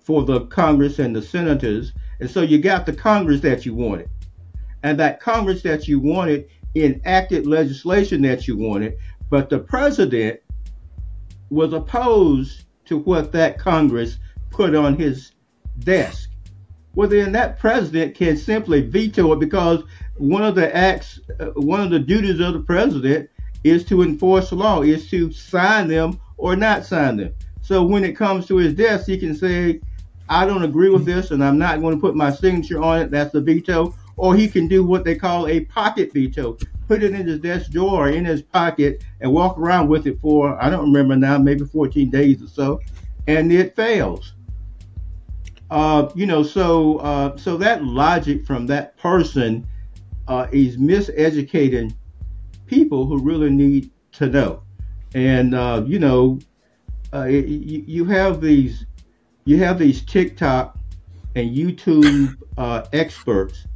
[0.00, 4.08] for the Congress and the senators, and so you got the Congress that you wanted.
[4.82, 8.96] And that Congress that you wanted enacted legislation that you wanted,
[9.30, 10.40] but the president
[11.50, 14.18] was opposed to what that Congress
[14.50, 15.32] put on his
[15.80, 16.30] desk.
[16.94, 19.84] Well, then that president can simply veto it because
[20.18, 23.30] one of the acts, uh, one of the duties of the president
[23.64, 27.32] is to enforce the law, is to sign them or not sign them.
[27.62, 29.80] So when it comes to his desk, he can say,
[30.28, 33.10] I don't agree with this and I'm not going to put my signature on it.
[33.10, 33.94] That's the veto.
[34.16, 36.58] Or he can do what they call a pocket veto,
[36.88, 40.60] put it in his desk drawer in his pocket and walk around with it for,
[40.62, 42.80] I don't remember now, maybe 14 days or so,
[43.28, 44.32] and it fails.
[45.70, 49.68] Uh, you know, so uh, so that logic from that person
[50.28, 51.94] uh, is miseducating
[52.66, 54.62] people who really need to know.
[55.14, 56.38] And uh, you know,
[57.12, 58.84] uh, you, you have these
[59.44, 60.78] you have these TikTok
[61.34, 63.66] and YouTube uh, experts.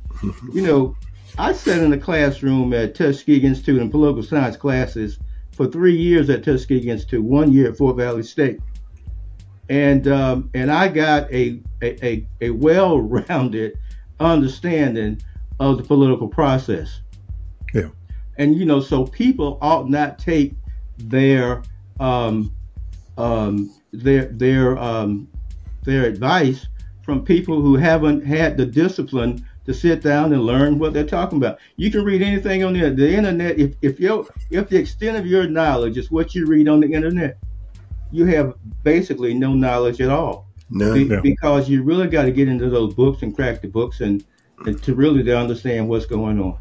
[0.52, 0.96] You know,
[1.38, 5.18] I sat in the classroom at Tuskegee Institute in political science classes
[5.52, 8.60] for three years at Tuskegee Institute, one year at Fort Valley State
[9.68, 13.78] and um, and I got a a, a, a well-rounded
[14.20, 15.20] understanding
[15.70, 17.00] of the political process.
[17.72, 17.88] Yeah.
[18.38, 20.54] And you know, so people ought not take
[20.98, 21.62] their
[22.00, 22.52] um,
[23.18, 25.28] um, their their um,
[25.84, 26.66] their advice
[27.04, 31.38] from people who haven't had the discipline to sit down and learn what they're talking
[31.38, 31.58] about.
[31.76, 33.58] You can read anything on the, the internet.
[33.58, 36.92] If if you if the extent of your knowledge is what you read on the
[36.92, 37.38] internet,
[38.10, 40.48] you have basically no knowledge at all.
[40.70, 40.94] None.
[40.94, 41.20] Be- Yeah.
[41.20, 44.24] Because you really got to get into those books and crack the books and
[44.64, 46.58] to really to understand what's going on.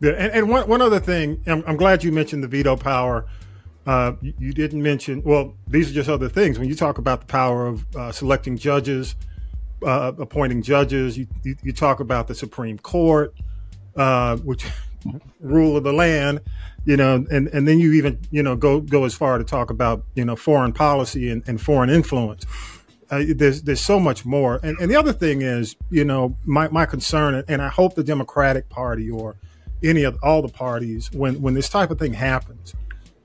[0.00, 3.26] Yeah, and, and one, one other thing, I'm, I'm glad you mentioned the veto power.
[3.86, 6.58] Uh, you, you didn't mention, well, these are just other things.
[6.58, 9.14] When you talk about the power of uh, selecting judges,
[9.84, 13.34] uh, appointing judges, you, you, you talk about the Supreme Court,
[13.96, 14.66] uh, which
[15.40, 16.40] rule of the land,
[16.84, 19.70] you know, and, and then you even, you know, go, go as far to talk
[19.70, 22.46] about, you know, foreign policy and, and foreign influence.
[23.10, 26.68] Uh, there's there's so much more, and, and the other thing is, you know, my,
[26.68, 29.34] my concern, and I hope the Democratic Party or
[29.82, 32.74] any of all the parties when when this type of thing happens.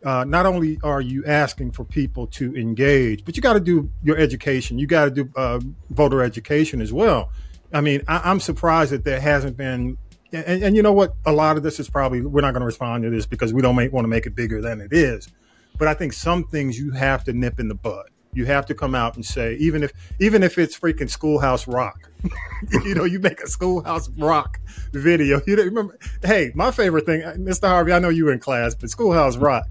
[0.04, 3.90] Uh, not only are you asking for people to engage, but you got to do
[4.04, 4.78] your education.
[4.78, 5.60] You got to do uh,
[5.90, 7.32] voter education as well.
[7.74, 9.98] I mean, I, am surprised that there hasn't been.
[10.32, 11.16] And, and, you know what?
[11.26, 13.62] A lot of this is probably we're not going to respond to this because we
[13.62, 15.28] don't want to make it bigger than it is.
[15.78, 18.06] But I think some things you have to nip in the bud.
[18.36, 22.12] You have to come out and say, even if even if it's freaking Schoolhouse Rock,
[22.84, 24.60] you know, you make a Schoolhouse Rock
[24.92, 25.42] video.
[25.48, 25.98] You remember?
[26.22, 27.68] Hey, my favorite thing, uh, Mr.
[27.68, 27.94] Harvey.
[27.94, 29.68] I know you were in class, but Schoolhouse Rock.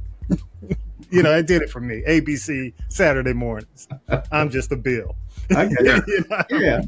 [1.11, 2.03] you know, it did it for me.
[2.09, 3.87] ABC Saturday mornings.
[4.33, 5.15] I'm just a bill.
[5.51, 6.05] I get it.
[6.09, 6.45] you know?
[6.59, 6.81] Yeah,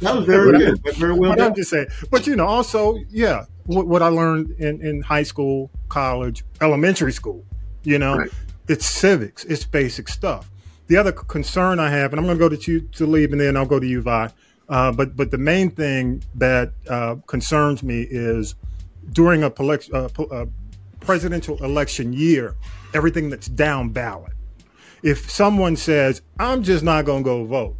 [0.00, 0.80] that was very but good.
[0.86, 1.48] I, very well done.
[1.48, 1.88] I'm just saying.
[2.10, 7.12] But you know, also, yeah, what, what I learned in, in high school, college, elementary
[7.12, 7.44] school.
[7.84, 8.30] You know, right.
[8.68, 9.44] it's civics.
[9.44, 10.50] It's basic stuff.
[10.88, 13.56] The other concern I have, and I'm going to go to you Talib, and then
[13.56, 14.30] I'll go to you, Vi.
[14.68, 18.54] Uh, but but the main thing that uh, concerns me is
[19.12, 20.46] during a, uh, uh,
[21.00, 22.56] presidential election year,
[22.94, 24.32] everything that's down ballot.
[25.02, 27.76] If someone says, "I'm just not going to go vote,"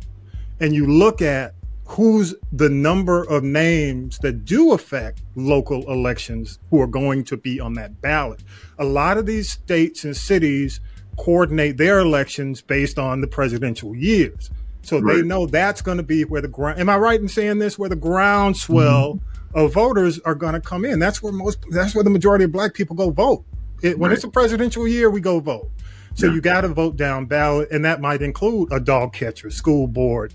[0.60, 1.54] and you look at
[1.86, 7.58] who's the number of names that do affect local elections who are going to be
[7.58, 8.42] on that ballot,
[8.78, 10.80] a lot of these states and cities
[11.18, 14.50] coordinate their elections based on the presidential years.
[14.82, 15.16] So right.
[15.16, 16.80] they know that's going to be where the ground.
[16.80, 17.78] Am I right in saying this?
[17.78, 19.58] Where the groundswell mm-hmm.
[19.58, 20.98] of voters are going to come in.
[20.98, 21.58] That's where most.
[21.70, 23.44] That's where the majority of Black people go vote.
[23.82, 24.16] It, when right.
[24.16, 25.70] it's a presidential year, we go vote.
[26.14, 26.34] So yeah.
[26.34, 30.34] you got to vote down ballot, and that might include a dog catcher, school board.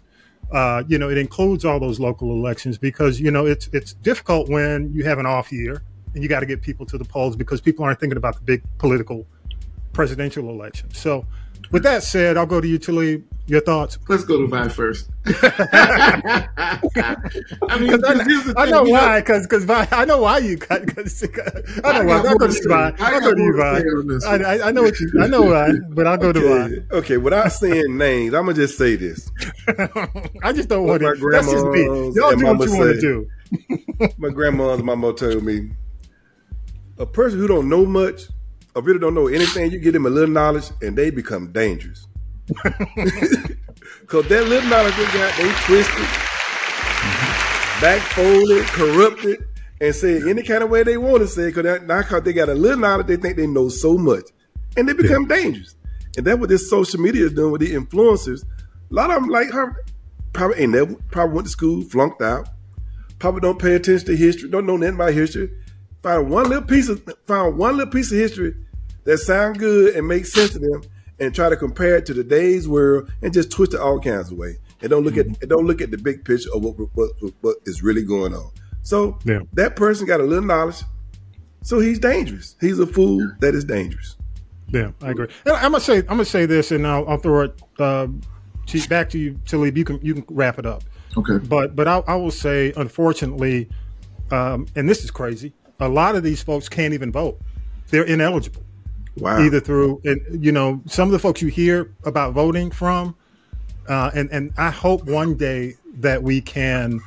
[0.52, 4.50] Uh, you know, it includes all those local elections because you know it's it's difficult
[4.50, 5.82] when you have an off year
[6.14, 8.42] and you got to get people to the polls because people aren't thinking about the
[8.42, 9.26] big political
[9.94, 10.94] presidential election.
[10.94, 11.26] So,
[11.72, 13.26] with that said, I'll go to you, Talib.
[13.46, 14.00] Your thoughts?
[14.08, 15.10] Let's go to Vi first.
[15.26, 16.48] I
[17.78, 20.96] mean, I, I, know why, because because I know why you cut.
[20.96, 21.28] Cause,
[21.84, 22.30] I know why.
[22.30, 22.94] I'll go to you, Vi.
[23.00, 24.22] I'll go to you.
[24.26, 25.12] I, I know what you.
[25.20, 26.40] I know why, but I'll go okay.
[26.40, 26.96] to Vi.
[26.98, 29.30] Okay, without saying names, I'm gonna just say this.
[30.42, 31.30] I just don't want to.
[31.32, 31.84] That's just me.
[31.84, 33.30] Y'all do what you want to do.
[34.18, 35.70] my grandma's mama told me,
[36.98, 38.30] a person who don't know much
[38.76, 42.08] or really don't know anything, you give them a little knowledge and they become dangerous.
[44.04, 46.06] Because that little knowledge they got, they twisted,
[47.80, 49.46] backfolded, corrupted,
[49.80, 51.48] and say any kind of way they want to say.
[51.48, 54.26] Because now because they got a little knowledge, they think they know so much.
[54.76, 55.38] And they become yeah.
[55.38, 55.76] dangerous.
[56.18, 58.44] And that's what this social media is doing with the influencers.
[58.44, 59.84] A lot of them, like her,
[60.34, 62.50] probably ain't never, probably went to school, flunked out,
[63.20, 65.50] probably don't pay attention to history, don't know nothing about history.
[66.04, 68.56] Found one little piece of found one little piece of history
[69.06, 70.82] that sound good and make sense to them
[71.20, 74.38] and try to compare it to today's world and just twist it all kinds of
[74.38, 75.32] way and don't look mm-hmm.
[75.42, 78.52] at don't look at the big picture of what what, what is really going on.
[78.84, 79.40] So yeah.
[79.54, 80.84] that person got a little knowledge,
[81.62, 82.56] so he's dangerous.
[82.60, 84.18] He's a fool that is dangerous.
[84.68, 85.28] Yeah, I agree.
[85.46, 88.08] And I'm gonna say I'm gonna say this, and I'll, I'll throw it uh,
[88.68, 89.78] to, back to you, Talib.
[89.78, 90.84] You can you can wrap it up.
[91.16, 91.38] Okay.
[91.38, 93.70] But but I, I will say, unfortunately,
[94.32, 95.54] um, and this is crazy.
[95.86, 97.40] A lot of these folks can't even vote.
[97.90, 98.64] They're ineligible.
[99.18, 99.40] Wow.
[99.40, 103.16] Either through, and you know, some of the folks you hear about voting from,
[103.88, 107.00] uh, and and I hope one day that we can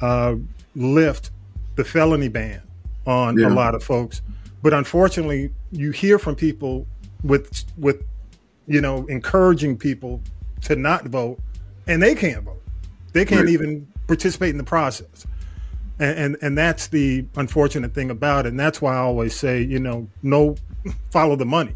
[0.00, 0.36] uh,
[0.74, 1.30] lift
[1.76, 2.62] the felony ban
[3.06, 3.48] on yeah.
[3.48, 4.22] a lot of folks.
[4.62, 6.86] But unfortunately, you hear from people
[7.22, 8.02] with with
[8.66, 10.22] you know encouraging people
[10.62, 11.38] to not vote,
[11.86, 12.62] and they can't vote.
[13.12, 13.50] They can't right.
[13.50, 15.26] even participate in the process.
[15.98, 18.50] And, and, and that's the unfortunate thing about it.
[18.50, 20.56] And that's why I always say, you know, no
[21.10, 21.74] follow the money.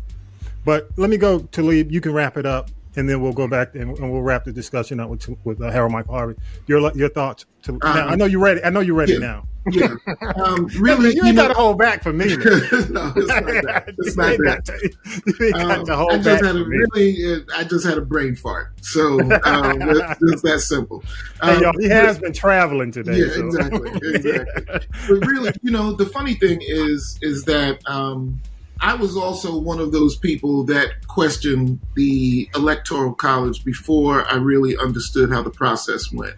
[0.64, 1.92] But let me go to Talib.
[1.92, 4.52] You can wrap it up, and then we'll go back and, and we'll wrap the
[4.52, 6.34] discussion up with with uh, Harold Michael Harvey.
[6.66, 7.46] Your your thoughts?
[7.62, 8.62] To, um, now, I know you're ready.
[8.64, 9.48] I know you're ready yeah, now.
[9.70, 9.94] Yeah.
[10.36, 12.26] Um, really, you, you ain't got to hold back for me.
[12.26, 13.94] no, it's not that.
[13.98, 15.52] It's not that.
[15.54, 18.72] um, I just had a really, I just had a brain fart.
[18.82, 19.78] So um,
[20.22, 21.04] it's that simple.
[21.40, 23.18] Um, hey, he has been traveling today.
[23.18, 23.46] Yeah, so.
[23.46, 24.86] exactly, exactly.
[25.08, 27.78] but really, you know, the funny thing is, is that.
[27.86, 28.40] Um,
[28.80, 34.76] I was also one of those people that questioned the electoral college before I really
[34.76, 36.36] understood how the process went.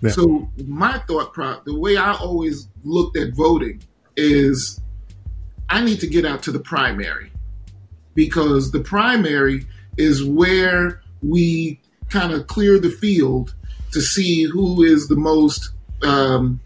[0.00, 0.10] Yeah.
[0.10, 3.82] So my thought pro the way I always looked at voting
[4.16, 4.80] is
[5.68, 7.32] I need to get out to the primary
[8.14, 9.66] because the primary
[9.96, 11.80] is where we
[12.10, 13.54] kind of clear the field
[13.92, 15.70] to see who is the most
[16.02, 16.60] um,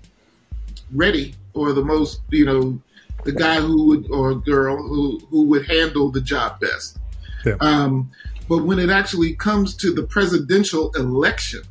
[0.93, 2.81] ready or the most, you know,
[3.25, 6.99] the guy who would or girl who who would handle the job best.
[7.45, 7.55] Yeah.
[7.61, 8.11] Um,
[8.49, 11.63] but when it actually comes to the presidential election,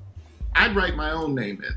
[0.56, 1.76] I'd write my own name in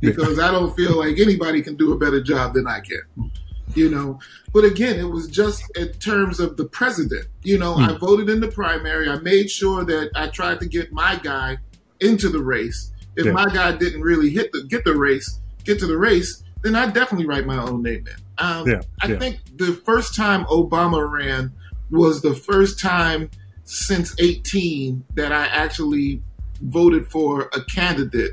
[0.00, 3.30] because I don't feel like anybody can do a better job than I can.
[3.74, 4.18] you know.
[4.52, 7.26] But again, it was just in terms of the president.
[7.42, 9.08] You know, I voted in the primary.
[9.08, 11.58] I made sure that I tried to get my guy
[12.00, 12.92] into the race.
[13.16, 13.32] If Yeah.
[13.32, 16.94] my guy didn't really hit the get the race, get to the race, then I'd
[16.94, 18.16] definitely write my own name in.
[18.38, 19.18] Um, Yeah, I yeah.
[19.18, 21.52] think the first time Obama ran
[21.90, 23.30] was the first time
[23.64, 26.22] since 18 that I actually
[26.62, 28.32] voted for a candidate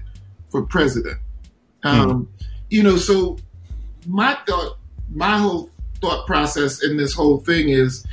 [0.49, 1.17] for president.
[1.84, 2.29] Um,
[2.69, 3.38] You know, so
[4.07, 4.77] my thought,
[5.13, 5.69] my whole
[5.99, 8.05] thought process in this whole thing is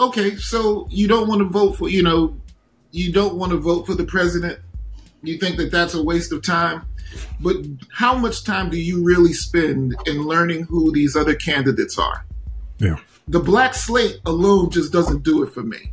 [0.00, 2.34] okay, so you don't want to vote for, you know,
[2.90, 4.58] you don't want to vote for the president.
[5.22, 6.86] You think that that's a waste of time.
[7.40, 7.56] But
[7.92, 12.24] how much time do you really spend in learning who these other candidates are?
[12.78, 12.96] Yeah.
[13.28, 15.92] The black slate alone just doesn't do it for me.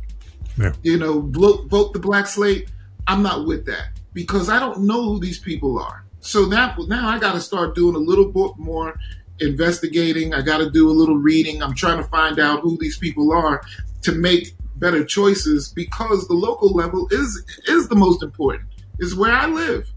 [0.58, 0.72] Yeah.
[0.82, 2.70] You know, vote, vote the black slate.
[3.06, 6.04] I'm not with that because I don't know who these people are.
[6.20, 8.96] So now, now I got to start doing a little bit more
[9.40, 10.34] investigating.
[10.34, 11.62] I got to do a little reading.
[11.62, 13.62] I'm trying to find out who these people are
[14.02, 18.68] to make better choices because the local level is is the most important.
[18.98, 19.91] Is where I live,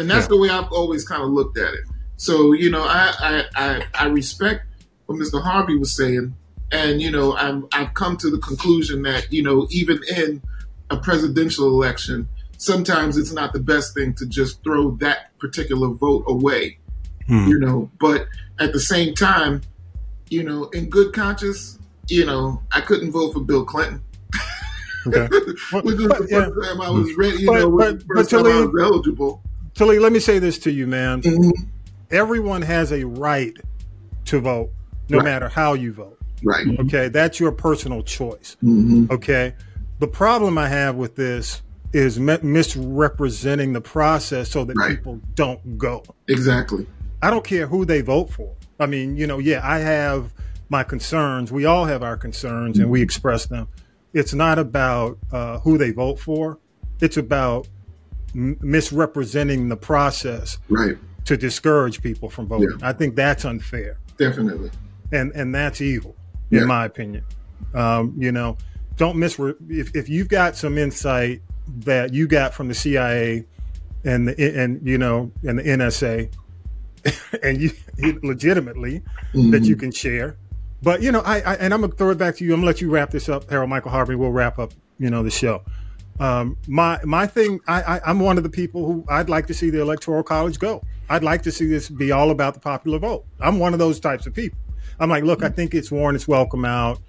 [0.00, 1.80] and that's the way I've always kind of looked at it.
[2.16, 4.66] So you know, I I, I, I respect
[5.06, 5.42] what Mr.
[5.42, 6.34] Harvey was saying,
[6.72, 10.42] and you know, I'm, I've come to the conclusion that you know, even in
[10.90, 12.28] a presidential election,
[12.58, 16.78] sometimes it's not the best thing to just throw that particular vote away.
[17.26, 17.46] Hmm.
[17.48, 18.26] You know, but
[18.58, 19.62] at the same time,
[20.30, 21.78] you know, in good conscience,
[22.08, 24.02] you know, I couldn't vote for Bill Clinton.
[25.06, 25.26] Okay.
[25.36, 26.44] Which was the yeah.
[26.50, 28.82] first time I was ready, you But- know, but- the but first time I was
[28.82, 29.42] eligible.
[29.80, 31.22] Tilly, let me say this to you, man.
[31.22, 31.48] Mm-hmm.
[32.10, 33.54] Everyone has a right
[34.26, 34.68] to vote,
[35.08, 35.24] no Right.
[35.24, 36.18] matter how you vote.
[36.44, 36.66] Right.
[36.80, 38.58] Okay, that's your personal choice.
[38.62, 39.10] Mhm.
[39.10, 39.54] Okay,
[39.98, 41.62] the problem I have with this
[41.94, 44.98] is mi- misrepresenting the process so that Right.
[44.98, 46.02] people don't go.
[46.28, 46.86] Exactly.
[47.22, 48.50] I don't care who they vote for.
[48.78, 50.34] I mean, you know, yeah, I have
[50.68, 51.50] my concerns.
[51.50, 53.66] We all have our concerns, and we express them.
[54.12, 56.58] It's not about uh, who they vote for.
[57.00, 57.66] It's about
[58.34, 60.96] m- misrepresenting the process Right.
[61.26, 62.78] to discourage people from voting.
[62.82, 64.70] I think that's unfair, Definitely.
[65.12, 66.16] and and that's evil,
[66.50, 67.24] in my opinion.
[67.74, 68.56] Um, you know,
[68.96, 71.42] don't misre if if you've got some insight
[71.84, 73.44] that you got from the CIA
[74.04, 76.30] and the and you know and the NSA,
[77.42, 77.70] and you
[78.22, 79.02] legitimately
[79.34, 80.36] that you can share.
[80.82, 82.52] But you know, I, I and I'm gonna throw it back to you.
[82.54, 84.14] I'm gonna let you wrap this up, Harold Michael Harvey.
[84.14, 85.62] We'll wrap up, you know, the show.
[86.20, 89.54] Um, my my thing, I, I, I'm one of the people who I'd like to
[89.54, 90.84] see the electoral college go.
[91.08, 93.24] I'd like to see this be all about the popular vote.
[93.40, 94.58] I'm one of those types of people.
[95.00, 97.00] I'm like, look, I think it's worn its welcome out.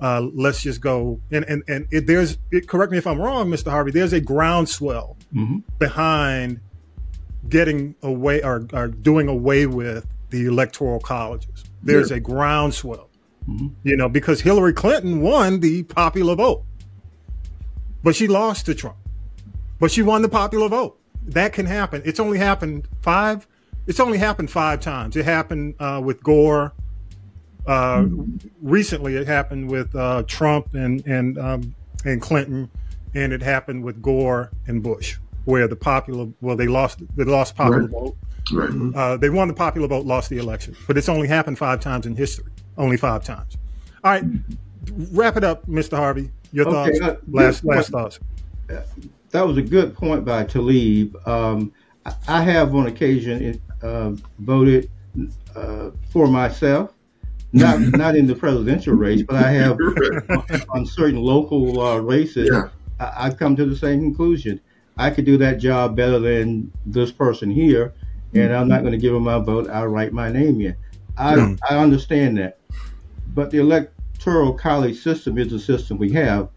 [0.00, 1.20] Uh, let's just go.
[1.30, 3.70] And and and it, there's it, correct me if I'm wrong, Mr.
[3.70, 3.92] Harvey.
[3.92, 5.16] There's a groundswell
[5.78, 6.60] behind
[7.48, 11.64] getting away or, or doing away with the electoral colleges.
[11.84, 13.08] There's a groundswell,
[13.84, 16.64] you know, because Hillary Clinton won the popular vote,
[18.02, 18.96] but she lost to Trump.
[19.78, 20.98] But she won the popular vote.
[21.26, 22.02] That can happen.
[22.04, 23.46] It's only happened five.
[23.86, 25.16] It's only happened five times.
[25.16, 26.72] It happened uh, with Gore.
[27.66, 28.06] Uh,
[28.62, 31.74] Recently, it happened with uh, Trump and and um,
[32.04, 32.70] and Clinton,
[33.14, 35.16] and it happened with Gore and Bush,
[35.46, 37.90] where the popular well they lost they lost popular Right.
[37.90, 38.16] vote.
[38.52, 38.94] Right.
[38.94, 42.06] Uh, they won the popular vote, lost the election, but it's only happened five times
[42.06, 42.52] in history.
[42.78, 43.56] Only five times.
[44.04, 44.22] All right,
[45.12, 45.96] wrap it up, Mr.
[45.96, 46.30] Harvey.
[46.52, 47.00] Your Okay, thoughts.
[47.00, 48.18] uh, last last thoughts.
[49.30, 51.16] that was a good point by Talib.
[51.26, 51.72] Um,
[52.28, 54.88] I- have on occasion uh, voted
[55.56, 56.92] uh, for myself,
[57.52, 59.76] not not in the presidential race, but I have
[60.30, 62.48] on, on certain local uh, races.
[62.52, 62.68] Yeah.
[63.00, 64.60] I, I've come to the same conclusion.
[64.98, 67.92] I could do that job better than this person here,
[68.34, 69.68] and I'm not going to give him my vote.
[69.68, 70.76] I'll write my name in.
[71.18, 71.56] I Yeah.
[71.68, 72.60] I understand that,
[73.34, 73.58] but the
[74.16, 76.48] electoral college system is the system we have.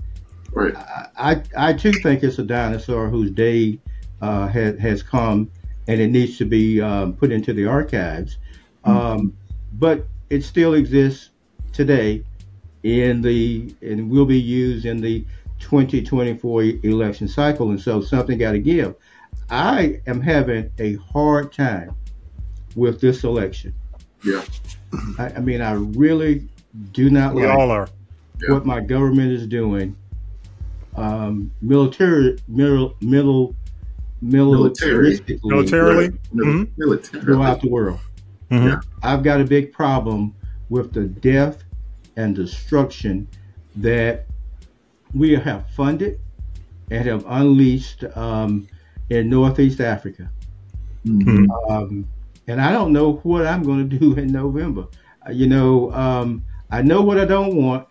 [0.52, 0.74] Right.
[1.18, 3.80] I, I too think it's a dinosaur whose day
[4.22, 5.52] uh, has, has come
[5.88, 8.38] and it needs to be um, put into the archives.
[8.86, 9.38] Um,
[9.74, 11.30] but it still exists
[11.74, 12.24] today
[12.84, 15.26] in the and will be used in the
[15.60, 17.70] 2024 election cycle.
[17.70, 18.96] And so something got to give.
[19.50, 21.94] I am having a hard time
[22.76, 23.74] with this election.
[24.24, 24.44] Yeah.
[25.20, 26.48] I, I mean, I really
[26.92, 27.90] do not We like all are.
[28.48, 29.96] what my government is doing.
[30.96, 33.56] Um, military, middle, middle,
[34.22, 35.16] Military.
[35.16, 36.10] militaristically Militarily.
[36.34, 36.70] Mil- Mhm.
[36.78, 37.24] Military.
[37.24, 38.00] throughout the world.
[38.52, 38.66] Mhm.
[38.68, 38.80] Yeah.
[39.04, 40.34] I've got a big problem
[40.70, 41.64] with the death
[42.18, 43.28] and destruction
[43.78, 44.26] that
[45.14, 46.20] we have funded
[46.92, 48.68] and have unleashed um,
[49.10, 50.30] in Northeast Africa.
[51.06, 51.48] Mhm.
[51.70, 52.06] Um,
[52.48, 54.86] and I don't know what I'm going to do in November.
[55.32, 57.88] You know, um, I know what I don't want.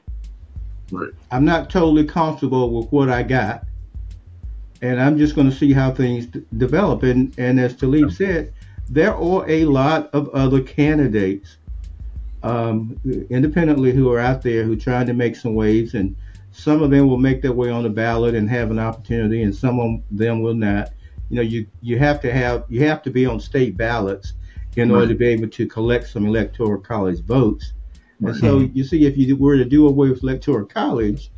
[0.91, 1.11] Right.
[1.31, 3.65] I'm not totally comfortable with what I got,
[4.81, 7.03] and I'm just going to see how things d- develop.
[7.03, 8.53] And and as Talib said,
[8.89, 11.59] there are a lot of other candidates
[12.43, 12.99] um,
[13.31, 16.17] independently who are out there who are trying to make some waves, and
[16.53, 19.55] some of them will make their way on the ballot and have an opportunity, and
[19.55, 20.91] some of them will not.
[21.31, 24.35] You know, you you have to have you have to be on state ballots
[24.77, 27.73] in order to be able to collect some electoral college votes.
[28.21, 31.31] And so you see, if you were to do away with electoral college,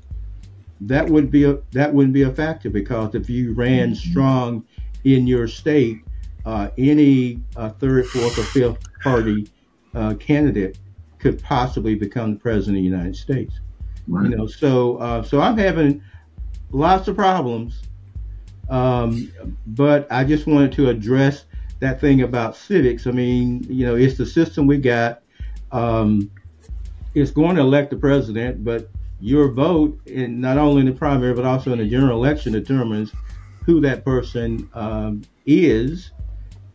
[0.80, 4.64] that would be a that wouldn't be a factor because if you ran strong
[5.04, 5.98] in your state,
[6.46, 9.48] uh, any uh, third, fourth, or fifth party
[9.94, 10.78] uh, candidate
[11.18, 13.60] could possibly become the president of the United States.
[14.08, 14.30] Right.
[14.30, 16.02] You know, so uh, so I'm having
[16.70, 17.82] lots of problems,
[18.70, 19.30] um,
[19.66, 21.44] but I just wanted to address
[21.80, 23.06] that thing about civics.
[23.06, 25.22] I mean, you know, it's the system we got.
[25.72, 26.30] Um,
[27.14, 28.90] it's going to elect the president, but
[29.20, 33.12] your vote, in not only in the primary but also in the general election, determines
[33.66, 36.12] who that person um, is,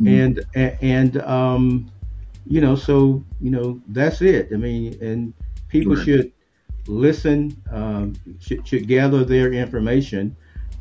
[0.06, 1.92] and and, and um,
[2.48, 4.50] you know, so you know that's it.
[4.54, 5.34] I mean, and
[5.70, 6.06] people Right.
[6.06, 6.32] should
[6.88, 10.36] listen, um, should, should gather their information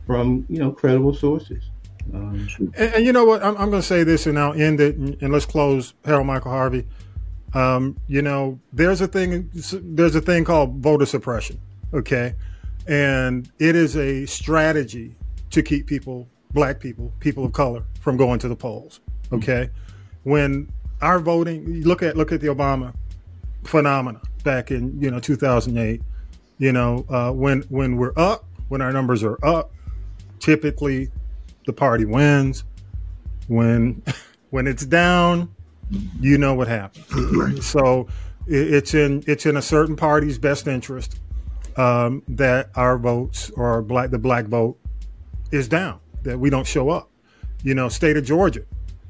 [0.06, 1.70] from you know credible sources.
[2.12, 2.46] Um,
[2.76, 3.42] And, and you know what?
[3.42, 5.94] I'm, I'm going to say this, and I'll end it, and, and let's close.
[6.04, 6.86] Harold Michael Harvey.
[7.54, 9.48] Um, you know, there's a thing.
[9.52, 11.60] There's a thing called voter suppression.
[11.92, 12.34] Okay,
[12.86, 15.14] and it is a strategy
[15.50, 19.00] to keep people, black people, people of color, from going to the polls.
[19.32, 19.70] Okay,
[20.24, 22.94] when our voting, look at look at the Obama
[23.62, 26.02] phenomena back in you know 2008.
[26.58, 29.72] You know, uh, when when we're up, when our numbers are up,
[30.40, 31.10] typically
[31.66, 32.64] the party wins.
[33.46, 34.02] When
[34.50, 35.54] when it's down,
[36.20, 37.66] you know what happens.
[37.66, 38.08] So
[38.46, 41.20] it's in it's in a certain party's best interest
[41.76, 44.78] um, that our votes or our black the black vote
[45.52, 47.10] is down, that we don't show up.
[47.62, 48.62] You know, state of Georgia,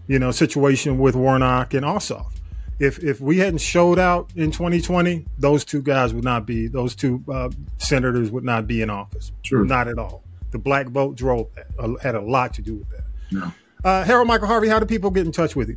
[0.06, 2.32] you know, situation with Warnock and Ossoff.
[2.78, 6.94] If if we hadn't showed out in 2020, those two guys would not be those
[6.94, 9.32] two uh, senators would not be in office.
[9.42, 9.64] True.
[9.64, 10.22] Not at all.
[10.50, 11.66] The black vote drove that.
[11.78, 13.04] uh, had a lot to do with that.
[13.32, 13.52] No.
[13.84, 15.76] Uh, Harold Michael Harvey, how do people get in touch with you?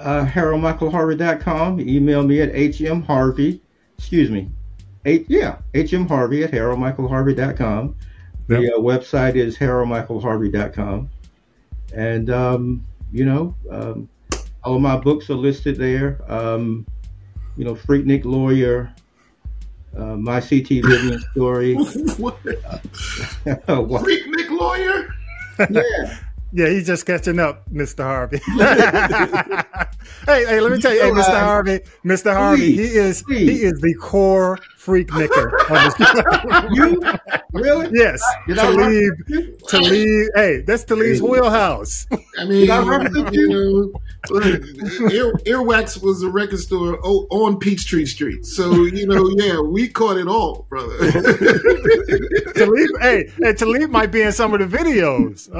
[0.00, 1.80] Uh, HaroldMichaelHarvey.com.
[1.80, 3.60] Email me at hmharvey.
[3.98, 4.48] Excuse me.
[5.04, 7.96] H, yeah, hmharvey at HaroldMichaelHarvey.com.
[8.48, 11.08] The uh, website is HaroldMichaelHarvey.com.
[11.94, 14.08] And, um, you know, um,
[14.64, 16.20] all of my books are listed there.
[16.30, 16.86] Um,
[17.56, 18.92] you know, Freaknik Lawyer,
[19.96, 21.74] uh, My CT Living Story.
[21.74, 22.38] what?
[23.66, 24.02] What?
[24.02, 25.14] Freak lawyer?
[25.70, 26.18] yeah.
[26.52, 28.02] Yeah, he's just catching up, Mr.
[28.02, 28.38] Harvey.
[30.26, 31.40] hey, hey, let me tell you, hey, Mr.
[31.40, 32.32] Harvey, Mr.
[32.34, 35.94] Harvey, he is he is the core freak nicker on this.
[36.72, 37.02] you
[37.52, 37.90] really?
[37.92, 40.28] Yes, Did I Talib, represent Talib.
[40.34, 42.06] Hey, that's Talib's wheelhouse.
[42.38, 43.92] I mean, Did I represent you know,
[45.10, 48.46] Ear, Earwax was a record store on Peachtree Street.
[48.46, 50.96] So, you know, yeah, we caught it all, brother.
[52.54, 55.50] Talib, hey, hey, Talib might be in some of the videos.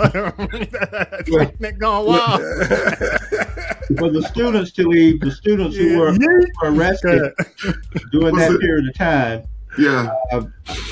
[1.26, 2.40] freak nick gone wild.
[3.98, 7.32] For the students to leave, the students who were, were arrested
[8.12, 9.42] during that it- period of time,
[9.78, 10.12] yeah.
[10.32, 10.42] uh,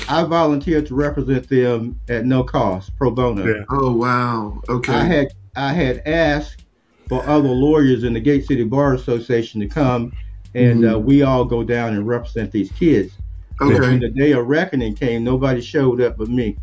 [0.09, 3.45] I volunteered to represent them at no cost, pro bono.
[3.45, 3.63] Yeah.
[3.69, 4.61] Oh, wow.
[4.69, 4.93] Okay.
[4.93, 6.65] I had I had asked
[7.07, 10.11] for other lawyers in the Gate City Bar Association to come,
[10.53, 10.95] and Mm-hmm.
[10.95, 13.13] uh, we all go down and represent these kids.
[13.59, 16.57] But when the day of reckoning came, nobody showed up but me.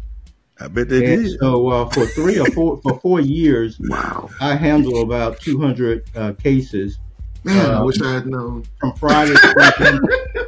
[0.61, 1.39] I bet they And did.
[1.39, 4.31] so uh, for three or four for four years, Wow.
[4.41, 6.99] I handled about 200 uh, cases
[7.45, 8.65] Man, I Um, wish I had known.
[8.81, 9.35] from Friday.
[9.35, 9.99] to Sunday.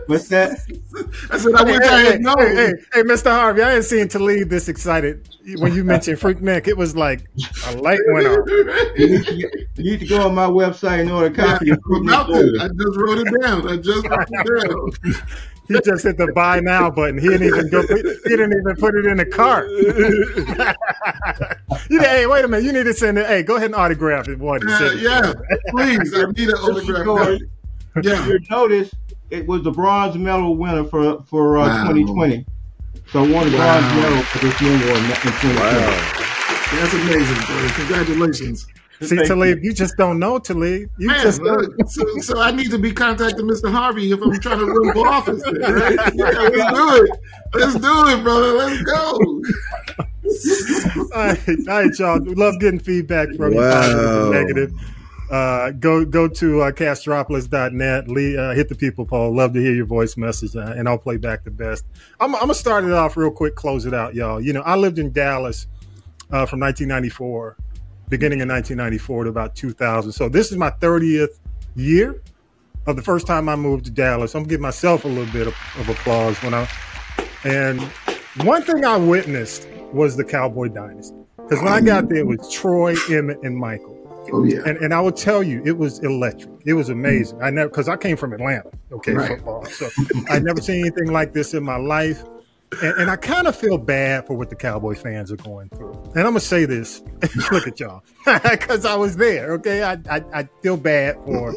[0.07, 0.51] What's that?
[1.31, 2.39] I said, I Hey, wish I had hey, known.
[2.39, 3.31] hey, hey, hey, Mr.
[3.31, 5.29] Harvey, I ain't seen Talib this excited
[5.59, 6.67] when you mentioned Freaknik.
[6.67, 7.23] It was like
[7.67, 8.39] a light went off.
[8.97, 11.79] You need, to, you need to go on my website and order a copy of
[11.95, 12.59] I'm about to.
[12.61, 13.69] I just wrote it down.
[13.69, 15.23] I just wrote it down.
[15.69, 17.19] He just hit the buy now button.
[17.19, 17.83] He didn't even go.
[17.83, 18.03] He
[18.37, 19.69] didn't even put it in the cart.
[21.91, 22.65] you, hey, wait a minute.
[22.65, 23.27] You need to send it.
[23.27, 24.39] Hey, go ahead and autograph it.
[24.39, 25.35] Boy, Yeah, yeah.
[25.71, 27.05] Please, I need an autograph.
[27.05, 27.41] George,
[28.03, 28.27] Yeah.
[28.27, 28.91] you notice
[29.31, 31.89] it was the bronze medal winner for for uh, Wow.
[31.93, 32.47] 2020.
[33.13, 33.95] So I won a bronze Wow.
[34.01, 35.59] medal for this memoir in, in 2020.
[35.59, 36.15] Wow.
[36.73, 37.69] That's amazing, bro.
[37.77, 38.67] Congratulations.
[39.01, 40.91] See, Thank Talib, you just don't know, Talib.
[40.99, 43.71] You Man, just look, so, so I need to be contacting Mr.
[43.71, 45.41] Harvey if I'm trying to run for office.
[45.43, 45.95] Then, right?
[46.15, 47.11] Yeah, let's do it.
[47.55, 48.53] Let's do it, brother.
[48.55, 49.19] Let's go.
[51.15, 52.21] All right, all right, y'all.
[52.21, 53.71] We love getting feedback from you, Wow.
[53.81, 54.73] positive and negative.
[55.31, 58.09] Uh, go go to uh, castropolis.net.
[58.09, 59.35] Lee, uh, hit the people poll.
[59.35, 61.85] Love to hear your voice message, uh, and I'll play back the best.
[62.21, 64.41] I'm, I'm gonna start it off real quick, close it out, y'all.
[64.41, 65.67] You know, I lived in Dallas
[66.31, 67.57] uh, from 1994,
[68.09, 70.13] beginning in 1994 to about 2000.
[70.13, 71.39] So this is my 30th
[71.77, 72.23] year
[72.87, 74.35] of the first time I moved to Dallas.
[74.35, 76.69] I'm gonna give myself a little bit of, of applause when I.
[77.45, 77.81] And
[78.45, 82.51] one thing I witnessed was the Cowboy Dynasty because when I got there, it was
[82.53, 83.95] Troy, Emmett, and Michael.
[84.33, 84.61] Oh yeah.
[84.67, 86.51] And and I will tell you, it was electric.
[86.67, 87.41] It was amazing.
[87.43, 89.29] I never because I came from Atlanta, okay, Right.
[89.37, 89.65] football.
[89.67, 89.89] So
[90.31, 92.23] I'd never seen anything like this in my life.
[92.83, 95.93] And, and I kind of feel bad for what the Cowboy fans are going through.
[96.15, 97.03] And I'm gonna say this.
[97.51, 98.03] Look at y'all,
[98.43, 99.53] because I was there.
[99.55, 101.55] Okay, I I, I feel bad for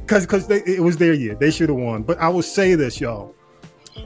[0.00, 1.34] because because it was their year.
[1.34, 2.02] They should have won.
[2.02, 3.34] But I will say this, y'all.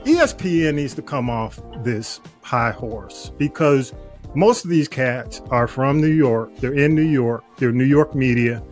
[0.03, 3.93] ESPN needs to come off this high horse because
[4.33, 6.55] most of these cats are from New York.
[6.57, 7.43] They're in New York.
[7.57, 8.63] They're New York media.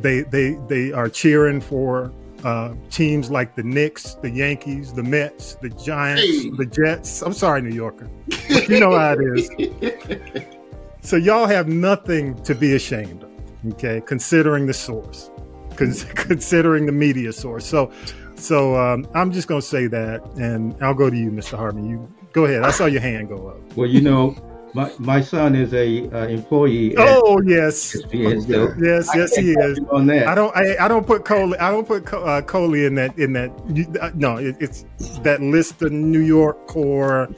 [0.00, 2.12] They they they are cheering for
[2.44, 6.50] uh, teams like the Knicks, the Yankees, the Mets, the Giants, Hey.
[6.50, 7.22] the Jets.
[7.22, 8.08] I'm sorry, New Yorker.
[8.48, 10.44] But you know how it is.
[11.04, 13.30] So y'all have nothing to be ashamed of,
[13.72, 14.00] okay?
[14.06, 15.32] Considering the source,
[15.74, 17.66] con- considering the media source.
[17.66, 17.90] So,
[18.36, 21.58] so um, I'm just gonna say that, and I'll go to you, Mr.
[21.58, 21.88] Harmon.
[21.90, 22.62] You go ahead.
[22.62, 23.76] I saw your hand go up.
[23.76, 24.36] Well, you know,
[24.74, 26.96] my, my son is a uh, employee.
[26.96, 29.78] at Oh yes, ESPN, so yes, yes, he is.
[29.90, 30.26] on that.
[30.28, 30.54] I don't.
[30.56, 31.58] I, I don't put Coley.
[31.58, 33.16] I don't put Co- uh, Coley in that.
[33.18, 33.50] In that.
[34.00, 34.84] Uh, no, it, it's
[35.22, 37.28] that list of New York core.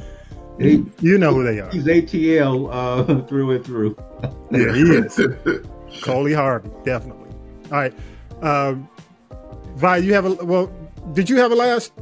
[0.61, 1.70] He- You know who they are.
[1.70, 3.97] He's ATL uh, through and through.
[4.52, 5.20] Yeah, he is.
[6.02, 7.31] Coley Harvey, definitely.
[7.73, 7.94] All right.
[8.43, 8.89] Um,
[9.77, 10.70] Vi, you have a well.
[11.12, 11.93] Did you have a last,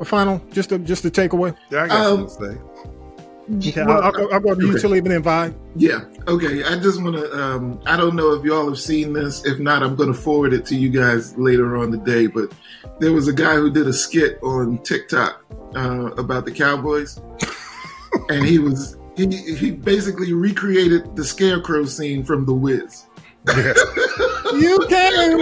[0.00, 1.54] a final, just a just a takeaway?
[1.70, 2.60] Yeah, I got Um, something to say.
[3.56, 4.80] Okay, I'll, I'll, I'll go to you, Okay.
[4.82, 5.54] Talib, and then Vi.
[5.76, 6.00] Yeah.
[6.26, 6.62] Okay.
[6.64, 7.32] I just want to.
[7.32, 9.44] Um, I don't know if y'all have seen this.
[9.46, 12.26] If not, I'm going to forward it to you guys later on the day.
[12.26, 12.52] But
[12.98, 15.44] there was a guy who did a skit on TikTok
[15.74, 17.20] uh, about the Cowboys,
[18.28, 23.06] and he was he he basically recreated the Scarecrow scene from The Wiz.
[24.54, 25.38] You can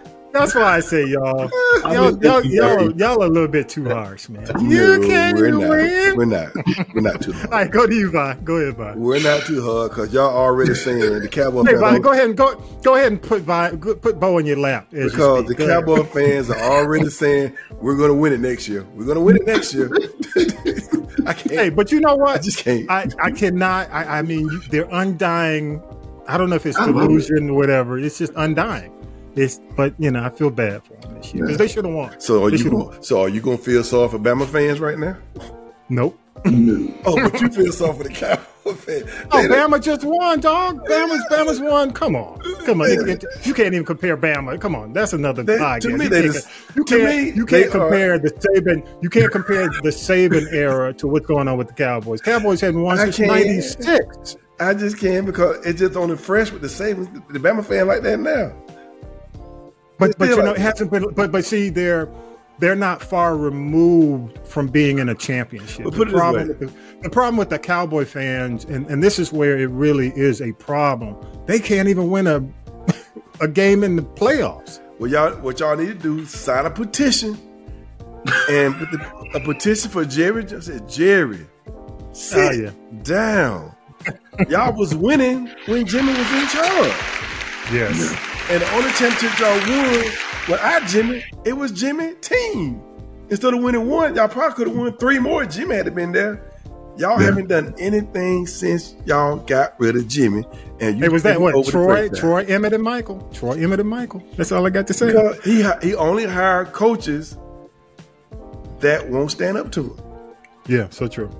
[0.32, 1.50] That's why I say y'all,
[1.84, 4.46] y'all, y'all, y'all, y'all are a little bit too harsh, man.
[4.70, 5.70] You No, can we're not.
[5.70, 6.16] win.
[6.16, 6.52] We're not.
[6.94, 7.50] We're not too All hard.
[7.50, 8.34] right, go to you, Vi.
[8.44, 8.94] Go ahead, Vi.
[8.96, 11.80] We're not too hard because y'all already saying the Cowboy Hey, fans.
[11.80, 12.54] Vi, go ahead and go.
[12.82, 14.88] Go ahead and put Vi, put Bo in your lap.
[14.92, 15.58] as you Because the speak.
[15.58, 15.84] Go ahead.
[15.86, 18.84] Cowboy fans are already saying we're going to win it next year.
[18.94, 19.90] We're going to win it next year.
[21.26, 21.50] I can't.
[21.50, 22.38] Hey, but you know what?
[22.38, 22.90] I just can't.
[22.90, 23.90] I, I cannot.
[23.90, 25.82] I, I mean, they're undying.
[26.28, 27.18] I don't know if it's I love it.
[27.18, 27.98] delusion or whatever.
[27.98, 28.92] It's just undying.
[29.36, 31.94] It's, but you know, I feel bad for them this year because they should have
[31.94, 32.18] won.
[32.20, 32.70] so are They you?
[32.70, 35.16] Gonna, so are you going to feel sorry for Bama fans right now?
[35.88, 36.18] Nope.
[36.44, 36.94] No.
[37.04, 39.04] Oh, but you feel sorry for the Cowboy fans.
[39.30, 40.84] Oh, Bama just won, dog.
[40.86, 41.92] Bama's Bama's won.
[41.92, 42.90] Come on, come on.
[42.90, 44.58] It- it- you can't even compare Bama.
[44.60, 47.44] Come on, that's another They- to me, you they can't, just- you can't, me, you
[47.46, 48.86] can't compare the Saban.
[49.02, 52.20] You can't compare the Saban era to what's going on with the Cowboys.
[52.20, 54.36] Cowboys haven't won since '96.
[54.60, 58.02] I just can't because it's just only fresh with the same the Bama fan like
[58.02, 58.52] that now.
[60.00, 61.12] But but you know, it hasn't been.
[61.14, 62.08] But but see, they're
[62.58, 65.84] they're not far removed from being in a championship.
[65.86, 66.72] Well, the problem, the,
[67.02, 70.52] the problem with the Cowboy fans, and, and this is where it really is a
[70.52, 71.16] problem.
[71.46, 72.44] They can't even win a
[73.40, 74.80] a game in the playoffs.
[74.98, 77.38] Well, y'all, what y'all need to do is sign a petition
[78.50, 80.44] and put the, a petition for Jerry.
[80.44, 81.46] I said, Jerry,
[82.12, 82.70] sit Oh, yeah.
[83.02, 83.74] down.
[84.50, 86.92] y'all was winning when Jimmy was in charge.
[87.72, 88.29] Yes.
[88.50, 92.82] And the only championship y'all won I Jimmy, it was Jimmy team.
[93.28, 95.44] Instead of winning one, y'all probably could have won three more.
[95.44, 96.42] Jimmy had to been there.
[96.96, 97.26] Y'all Yeah.
[97.26, 100.44] haven't done anything since y'all got rid of Jimmy.
[100.80, 102.08] And you Hey, was that what Troy.
[102.08, 103.20] Troy Emmett, and Michael?
[103.32, 104.22] Troy Emmett and Michael.
[104.36, 105.12] That's all I got to say.
[105.44, 107.38] He he only hired coaches
[108.80, 109.96] that won't stand up to him.
[110.66, 111.30] Yeah, so true.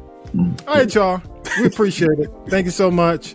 [0.69, 1.21] All right, y'all.
[1.59, 2.31] We appreciate it.
[2.49, 3.35] Thank you so much.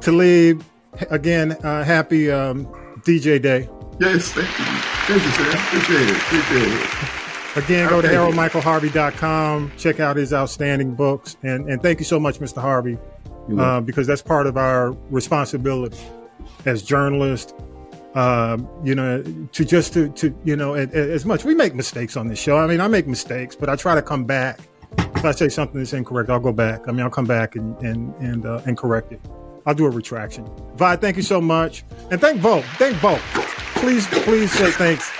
[0.00, 0.64] Talib,
[1.10, 2.66] again, uh, happy um,
[3.04, 3.68] DJ Day.
[4.00, 4.32] Yes.
[4.32, 4.64] Thank you.
[5.06, 5.50] Thank you, sir.
[5.50, 6.16] Appreciate it.
[6.16, 7.64] Appreciate it.
[7.64, 8.16] Again, go to Okay.
[8.16, 9.72] haroldmichaelharvey.com.
[9.76, 11.36] Check out his outstanding books.
[11.42, 12.60] And, and thank you so much, Mr.
[12.62, 12.96] Harvey,
[13.58, 15.98] uh, because that's part of our responsibility
[16.64, 17.52] as journalists.
[18.14, 19.22] Um, you know,
[19.52, 22.38] to just to, to you know, a- a- as much we make mistakes on this
[22.38, 22.58] show.
[22.58, 24.60] I mean, I make mistakes, but I try to come back.
[24.98, 26.82] If I say something that's incorrect, I'll go back.
[26.88, 29.20] I mean, I'll come back and and and, uh, and correct it.
[29.66, 30.48] I'll do a retraction.
[30.76, 32.62] Vi, thank you so much, and thank Bo.
[32.78, 33.16] Thank Bo.
[33.80, 35.10] Please, please say thanks.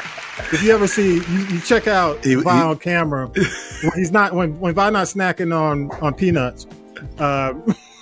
[0.53, 4.11] If you ever see, you, you check out He- Vi he- on camera when he's
[4.13, 6.67] not when when Vi not snacking on on peanuts.
[7.19, 7.55] Uh,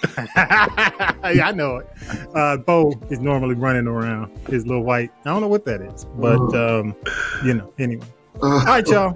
[0.26, 1.86] yeah, I know it.
[2.34, 5.10] Uh, Bo is normally running around his little white.
[5.24, 6.94] I don't know what that is, but um,
[7.44, 7.72] you know.
[7.78, 8.06] Anyway,
[8.42, 9.12] all right, y'all.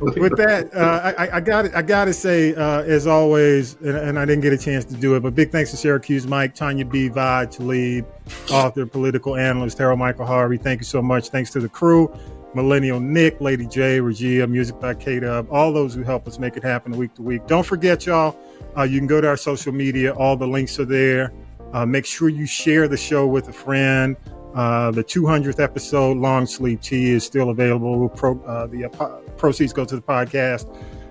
[0.00, 4.24] With that, uh, I, got I got to say, uh, as always, and, and, I
[4.24, 7.08] didn't get a chance to do it, but big thanks to Syracuse Mike, Tanya B.
[7.08, 8.06] Vi, Talib,
[8.50, 10.56] author, political analyst, Harold Michael Harvey.
[10.56, 11.28] Thank you so much.
[11.28, 12.12] Thanks to the crew,
[12.54, 16.56] Millennial Nick, Lady J, Regia, Music by K Dub, all those who help us make
[16.56, 17.46] it happen week to week.
[17.46, 18.36] Don't forget, y'all.
[18.76, 20.12] Uh, you can go to our social media.
[20.14, 21.32] All the links are there.
[21.72, 24.16] Uh, make sure you share the show with a friend.
[24.56, 28.08] Uh, the 200th episode, Long Sleeve Tea, is still available.
[28.08, 29.06] Pro, uh, the uh,
[29.36, 30.66] proceeds go to the podcast.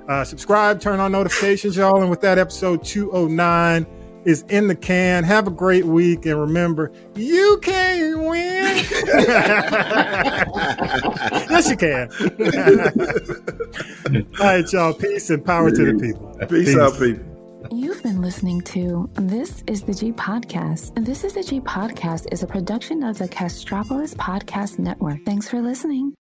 [0.10, 2.02] Uh, subscribe, turn on notifications, y'all.
[2.02, 3.86] And with that, episode 209
[4.26, 5.24] is in the can.
[5.24, 6.26] Have a great week.
[6.26, 8.78] And remember, you can win.
[11.48, 12.10] yes, you can.
[14.40, 14.94] All right, y'all.
[14.94, 15.78] Peace and power Peace.
[15.78, 16.36] to the people.
[16.50, 16.78] Peace, Peace.
[16.78, 17.35] out, people.
[17.72, 20.94] You've been listening to This is the G Podcast.
[21.06, 25.24] This is the G Podcast is a production of the Castropolis Podcast Network.
[25.26, 26.14] Thanks for listening.